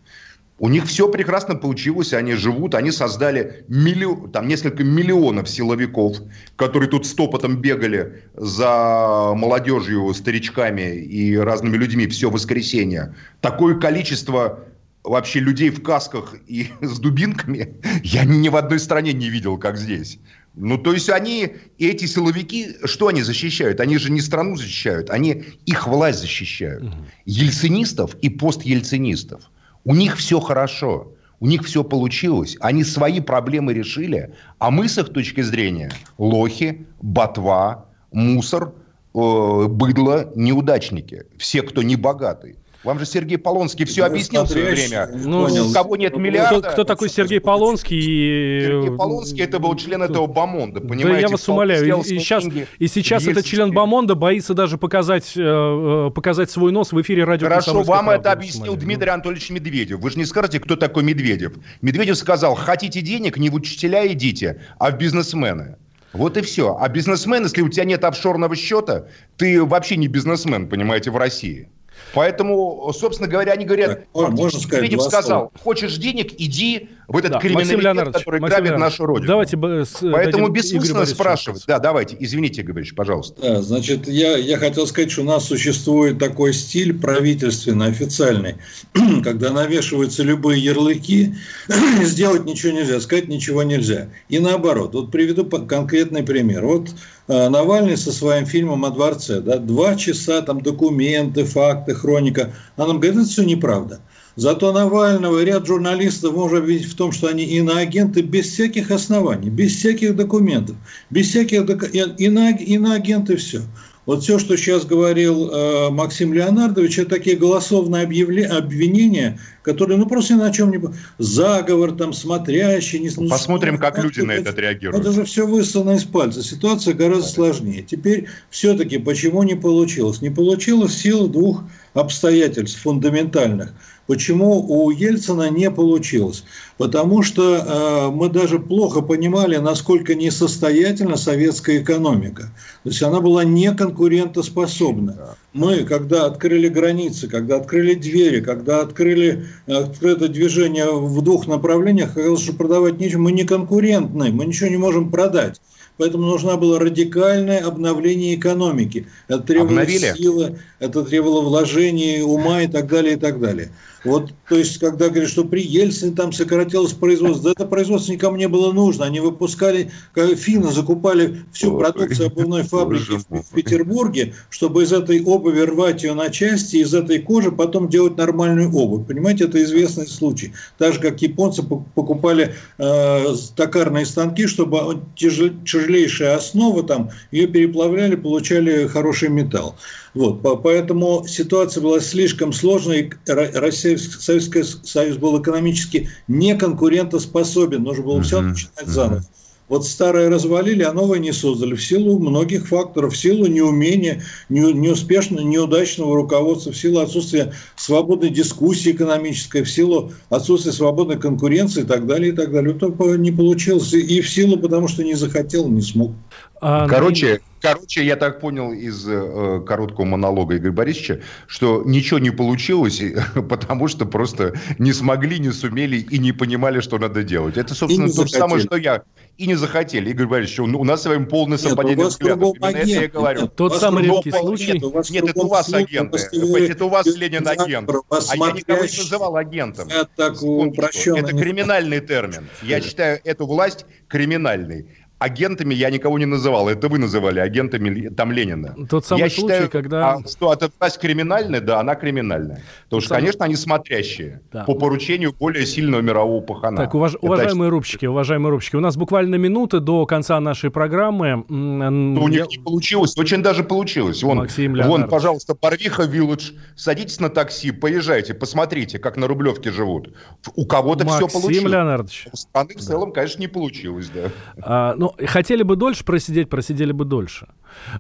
[0.60, 6.18] У них все прекрасно получилось, они живут, они создали миллион, там несколько миллионов силовиков,
[6.56, 13.16] которые тут стопотом бегали за молодежью, старичками и разными людьми все воскресенье.
[13.40, 14.66] Такое количество
[15.08, 19.78] вообще людей в касках и с дубинками я ни в одной стране не видел, как
[19.78, 20.20] здесь.
[20.60, 23.80] Ну, то есть они, эти силовики, что они защищают?
[23.80, 26.84] Они же не страну защищают, они их власть защищают.
[26.84, 26.94] Угу.
[27.26, 29.52] Ельцинистов и постельцинистов.
[29.84, 34.98] У них все хорошо, у них все получилось, они свои проблемы решили, а мы с
[34.98, 38.74] их точки зрения лохи, ботва, мусор,
[39.14, 41.26] э, быдло, неудачники.
[41.38, 42.56] Все, кто не богатый.
[42.84, 45.10] Вам же Сергей Полонский все Ну, объяснил в свое время.
[45.14, 46.62] Ну, У кого нет миллиарда...
[46.62, 47.98] Кто, кто такой Сергей Полонский?
[48.00, 51.22] и- Сергей Полонский это был член этого бомонда, Да понимаете?
[51.22, 51.84] я вас умоляю.
[51.86, 52.46] И, свои сейчас,
[52.80, 57.24] и сейчас этот член Бомонда боится даже показать, э, э, показать свой нос в эфире
[57.24, 58.82] радио Хорошо, «Комсомольская вам правда», это объяснил умоляю.
[58.82, 60.00] Дмитрий Анатольевич Медведев.
[60.00, 61.54] Вы же не скажете, кто такой Медведев.
[61.82, 65.76] Медведев сказал, хотите денег, не в учителя идите, а в бизнесмены.
[66.14, 66.78] Вот и все.
[66.80, 71.70] А бизнесмен, если у тебя нет офшорного счета, ты вообще не бизнесмен, понимаете, в России.
[72.14, 75.52] Поэтому, собственно говоря, они говорят, Так, можно- сказать Медведев сказал, слова?
[75.64, 79.28] хочешь денег, иди в этот Да, криминалитет, который Максим грабит Леонардович, нашу родину.
[79.28, 81.64] Давайте бы с- Поэтому бессмысленно спрашивать.
[81.68, 83.42] Да, давайте, извините, Игорь пожалуйста.
[83.42, 88.56] Да, значит, я, я хотел сказать, что у нас существует такой стиль правительственный, официальный,
[89.24, 91.34] когда навешиваются любые ярлыки,
[92.04, 94.10] сделать ничего нельзя, сказать ничего нельзя.
[94.30, 94.94] И наоборот.
[94.94, 96.66] Вот приведу конкретный пример.
[96.66, 96.92] Вот э,
[97.28, 102.54] Навальный со своим фильмом о дворце, да, два часа там документы, факты, хроника.
[102.78, 104.00] А нам говорит, это все неправда.
[104.38, 109.50] Зато Навального и ряд журналистов можно обвинить в том, что они иноагенты без всяких оснований,
[109.50, 110.76] без всяких документов,
[111.10, 111.62] без всяких
[111.94, 112.50] ино...
[112.52, 113.62] иноагенты все.
[114.08, 118.46] Вот все, что сейчас говорил э, Максим Леонардович, это такие голословные объявле...
[118.46, 120.80] обвинения, которые, ну, просто ни на чем не...
[121.18, 123.00] Заговор, там, смотрящий...
[123.00, 123.12] Не...
[123.18, 125.02] ну, Посмотрим, как ну, люди на это- это реагируют.
[125.02, 126.42] Это же все высосано из пальца.
[126.42, 127.84] Ситуация гораздо сложнее.
[127.84, 130.22] Теперь все-таки почему не получилось?
[130.22, 133.74] Не получилось в силу двух обстоятельств фундаментальных.
[134.08, 136.46] Почему у Ельцина не получилось?
[136.78, 142.44] Потому что э, мы даже плохо понимали, насколько несостоятельна советская экономика.
[142.84, 145.36] То есть она была не конкурентоспособна.
[145.52, 152.12] Мы, когда открыли границы, когда открыли двери, когда открыли э, открыто движение в двух направлениях,
[152.12, 153.22] оказалось, что продавать нечего.
[153.22, 155.60] Мы не конкурентны, мы ничего не можем продать.
[155.98, 159.08] Поэтому нужно было радикальное обновление экономики.
[159.28, 160.14] Это требовало Обновили?
[160.16, 163.72] силы, это требовало вложений, ума и так далее, и так далее.
[164.08, 168.38] Вот, то есть, когда говорят, что при Ельцине там сократилось производство, да это производство никому
[168.38, 169.06] не было нужно.
[169.06, 173.42] Они выпускали, как финны закупали всю Ой, продукцию обувной фабрики мой.
[173.42, 178.18] в, Петербурге, чтобы из этой обуви рвать ее на части, из этой кожи потом делать
[178.18, 179.06] нормальную обувь.
[179.08, 180.54] Понимаете, это известный случай.
[180.78, 187.48] Так же, как японцы пок- покупали э, токарные станки, чтобы тяжел- тяжелейшая основа там, ее
[187.48, 189.76] переплавляли, получали хороший металл.
[190.18, 193.12] Вот, по- поэтому ситуация была слишком сложной.
[193.28, 197.84] Ро- Россия, Советский Союз был экономически неконкурентоспособен.
[197.84, 199.22] Нужно было все Мгм, начинать заново.
[199.70, 204.72] Вот старое развалили, а новое не создали в силу многих факторов, в силу неумения, не-
[204.72, 211.86] неуспешного, неудачного руководства, в силу отсутствия свободной дискуссии экономической, в силу отсутствия свободной конкуренции и
[211.86, 212.76] так далее, и так далее.
[212.76, 212.88] Это
[213.18, 213.94] не получилось.
[213.94, 216.14] И в силу, потому что не захотел, не смог.
[216.62, 217.42] А, Короче,
[217.74, 223.02] короче, я так понял из э, короткого монолога Игоря Борисовича, что ничего не получилось,
[223.50, 227.58] потому что просто не смогли, не сумели и не понимали, что надо делать.
[227.58, 229.04] Это, собственно, то же самое, что я.
[229.38, 230.10] И не захотели.
[230.10, 232.56] Игорь Борисович, у нас с вами полное Нет, совпадение вас взглядов.
[232.56, 233.42] Именно это я говорю.
[233.42, 234.84] Нет, Тот самый редкий случай.
[234.84, 236.18] у вас Нет, это у вас агенты.
[236.18, 237.90] гостевые- Это у вас Ленин агент.
[237.90, 239.90] А я никого не называл агентом.
[239.90, 242.48] Это криминальный термин.
[242.64, 244.88] Я считаю эту власть криминальной.
[245.20, 246.70] Агентами я никого не называл.
[246.70, 248.76] Это вы называли агентами там Ленина.
[248.88, 252.62] Тот самый я случай, считаю, когда- а, что эта власть криминальная, да, она криминальная.
[252.84, 254.42] Потому что, самый- конечно, они смотрящие.
[254.54, 254.64] Да.
[254.66, 256.78] По поручению более сильного мирового пахана.
[256.78, 261.44] Так, уваж- Это уважаемые рубчики, уважаемые рубчики, у нас буквально минуты до конца нашей программы.
[261.50, 263.18] Ну, у них я- не получилось.
[263.18, 264.22] Очень даже получилось.
[264.22, 266.52] Вон, Максим вон пожалуйста, Барвиха Вилледж.
[266.76, 270.14] Садитесь на такси, поезжайте, посмотрите, как на Рублевке живут.
[270.56, 271.72] У кого-то все Максим получилось.
[271.74, 274.30] Леонардович, У страны в целом, конечно, не получилось, да.
[274.62, 277.48] а, ну, хотели бы дольше просидеть, просидели бы дольше.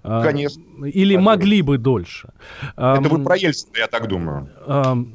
[0.03, 0.61] А, Конечно.
[0.85, 1.21] Или Конечно.
[1.21, 2.29] могли бы дольше.
[2.75, 4.49] Это вы про Ельцина, я так думаю.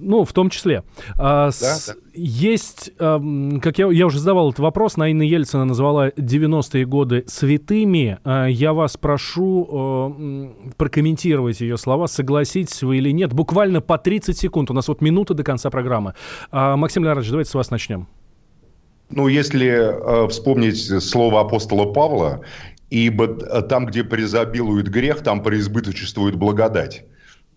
[0.00, 0.84] Ну, в том числе.
[1.18, 6.84] А, с- Да, Есть, как я, я уже задавал этот вопрос, Наина Ельцина назвала 90-е
[6.84, 8.18] годы святыми.
[8.24, 13.32] А, я вас прошу а, прокомментировать ее слова, согласитесь вы или нет.
[13.32, 14.70] Буквально по 30 секунд.
[14.70, 16.14] У нас вот минута до конца программы.
[16.50, 18.06] Максим Леонидович, давайте с вас начнем.
[19.12, 22.40] Ну, если э, вспомнить слово апостола Павла,
[22.90, 27.04] ибо э, там, где преизобилует грех, там преизбыточествует благодать.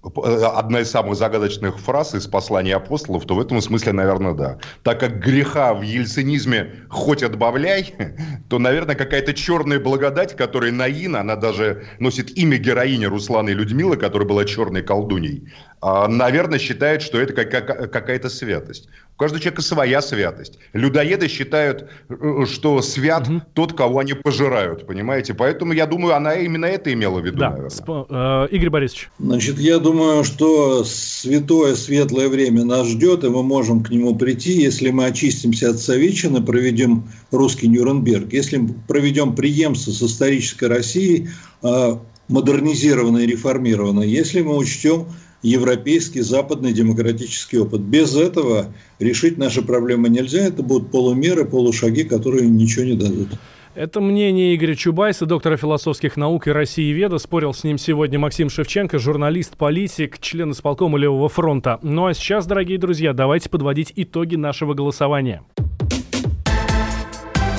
[0.03, 4.57] Э, Одна из самых загадочных фраз из послания апостолов, то в этом смысле, наверное, да.
[4.83, 7.95] Так как греха в ельцинизме хоть отбавляй,
[8.49, 14.27] то, наверное, какая-то черная благодать, которая Наина, она даже носит имя героини Русланы Людмилы, которая
[14.27, 15.51] была черной колдуней,
[15.81, 18.87] наверное, считает, что это как- как- какая-то святость.
[19.15, 20.57] У каждого человека своя святость.
[20.73, 25.33] Людоеды считают, э, что свят тот, кого они пожирают, понимаете?
[25.33, 27.69] Поэтому я думаю, она именно это имела в виду, Да, наверное.
[27.69, 29.09] Сп- э, Игорь Борисович.
[29.19, 34.51] Значит, я думаю, что святое светлое время нас ждет, и мы можем к нему прийти,
[34.61, 41.29] если мы очистимся от Савичина, проведем русский Нюрнберг, если проведем преемство с исторической Россией,
[41.61, 45.07] а, модернизированной и реформированной, если мы учтем
[45.45, 47.81] европейский, западный демократический опыт.
[47.81, 50.39] Без этого решить наши проблемы нельзя.
[50.39, 53.29] Это будут полумеры, полушаги, которые ничего не дадут.
[53.75, 57.17] Это мнение Игоря Чубайса, доктора философских наук и России Веда.
[57.17, 61.79] Спорил с ним сегодня Максим Шевченко, журналист, политик, член исполкома Левого фронта.
[61.81, 65.43] Ну а сейчас, дорогие друзья, давайте подводить итоги нашего голосования.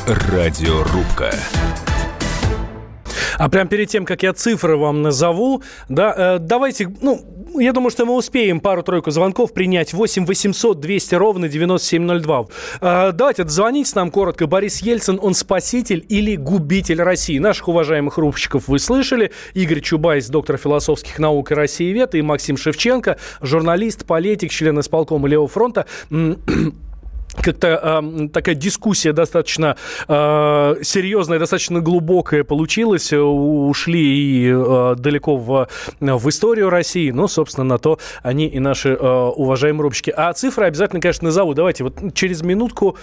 [0.07, 1.35] Радиорубка.
[3.39, 7.91] А прямо перед тем, как я цифры вам назову, да, э, давайте, ну, я думаю,
[7.91, 9.93] что мы успеем пару-тройку звонков принять.
[9.93, 12.47] 8 800 200 ровно 9702.
[12.81, 14.47] Э, давайте, звоните нам коротко.
[14.47, 17.39] Борис Ельцин, он спаситель или губитель России?
[17.39, 19.33] Наших уважаемых рубщиков вы слышали.
[19.55, 25.29] Игорь Чубайс, доктор философских наук и России Вет, и Максим Шевченко, журналист, политик, член исполкома
[25.29, 25.87] Левого фронта
[27.43, 29.77] как-то э, такая дискуссия достаточно
[30.09, 33.13] э, серьезная, достаточно глубокая получилась.
[33.13, 35.69] Ушли и э, далеко в,
[36.01, 37.11] в историю России.
[37.11, 40.11] Ну, собственно, на то они и наши э, уважаемые рубщики.
[40.11, 41.55] А цифры обязательно, конечно, назову.
[41.55, 42.97] Давайте вот через минутку.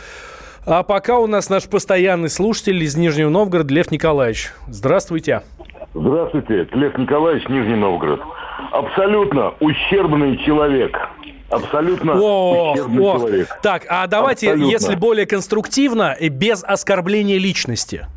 [0.65, 4.53] А пока у нас наш постоянный слушатель из Нижнего Новгорода Лев Николаевич.
[4.67, 5.41] Здравствуйте.
[5.93, 8.21] Здравствуйте, Лев Николаевич, Нижний Новгород.
[8.71, 10.97] Абсолютно ущербный человек
[11.55, 13.19] абсолютно ох, ох.
[13.19, 13.47] человек.
[13.61, 14.71] Так, а давайте, абсолютно.
[14.71, 18.07] если более конструктивно, и без оскорбления личности.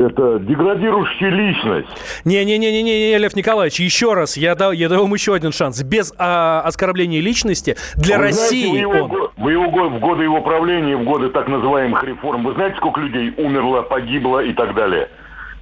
[0.00, 1.88] Это деградирующая личность.
[2.24, 5.82] Не-не-не-не, Лев Николаевич, еще раз, я дал, я дал вам еще один шанс.
[5.82, 9.30] Без а, оскорбления личности для вы России знаете, вы его, он...
[9.36, 13.34] Вы его, в годы его правления, в годы так называемых реформ, вы знаете, сколько людей
[13.36, 15.10] умерло, погибло и так далее?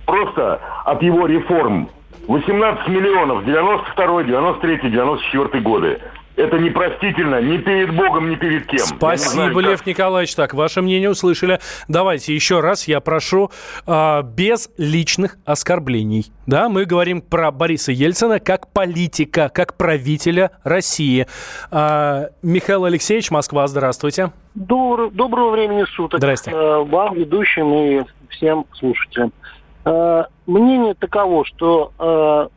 [0.07, 1.91] Просто от его реформ
[2.29, 5.99] 18 миллионов 92 93 94 годы.
[6.39, 8.79] Это непростительно ни перед Богом, ни перед кем.
[8.79, 9.63] Спасибо, знаю, как...
[9.65, 10.37] Лев Николаевич.
[10.37, 11.59] Так, ваше мнение услышали.
[11.89, 13.51] Давайте еще раз я прошу
[13.89, 16.27] э, без личных оскорблений.
[16.47, 21.27] Да, мы говорим про Бориса Ельцина как политика, как правителя России.
[21.73, 24.31] Э, Михаил Алексеевич, Москва, здравствуйте.
[24.55, 25.11] Добр...
[25.11, 26.21] Доброго времени суток.
[26.21, 26.53] Здрасте.
[26.53, 29.33] Э, вам, ведущим и всем слушателям.
[29.85, 32.49] Э, мнение таково, что э,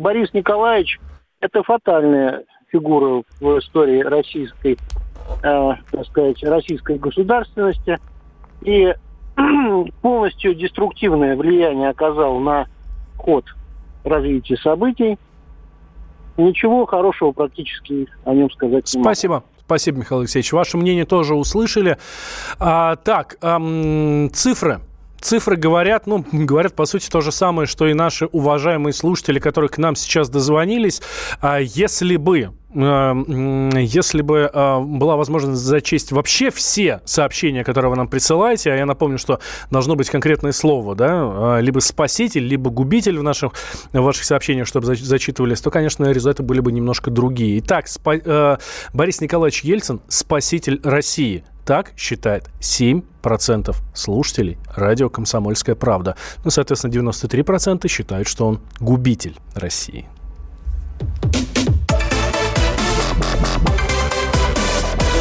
[0.00, 1.00] Борис Николаевич
[1.40, 2.44] это фатальная
[2.74, 4.76] фигуру в истории российской,
[5.42, 7.98] э, так сказать, российской государственности
[8.62, 8.92] и
[10.02, 12.66] полностью деструктивное влияние оказал на
[13.16, 13.44] ход
[14.02, 15.18] развития событий.
[16.36, 19.34] Ничего хорошего практически о нем сказать не Спасибо.
[19.34, 19.46] Могу.
[19.66, 20.52] Спасибо, Михаил Алексеевич.
[20.52, 21.96] Ваше мнение тоже услышали.
[22.58, 24.80] А, так, эм, цифры
[25.24, 29.70] цифры говорят, ну, говорят, по сути, то же самое, что и наши уважаемые слушатели, которые
[29.70, 31.02] к нам сейчас дозвонились.
[31.40, 38.08] А если бы если бы э, была возможность зачесть вообще все сообщения, которые вы нам
[38.08, 39.38] присылаете, а я напомню, что
[39.70, 43.52] должно быть конкретное слово, да, э, либо спаситель, либо губитель в наших
[43.92, 47.60] в ваших сообщениях, чтобы зачитывались, то, конечно, результаты были бы немножко другие.
[47.60, 48.58] Итак, спа-
[48.92, 51.44] Борис Николаевич Ельцин– спаситель России.
[51.64, 56.16] Так считает 7% слушателей радио «Комсомольская правда».
[56.44, 60.06] Ну, соответственно, 93% считают, что он губитель России.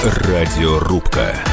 [0.03, 1.52] Радиорубка.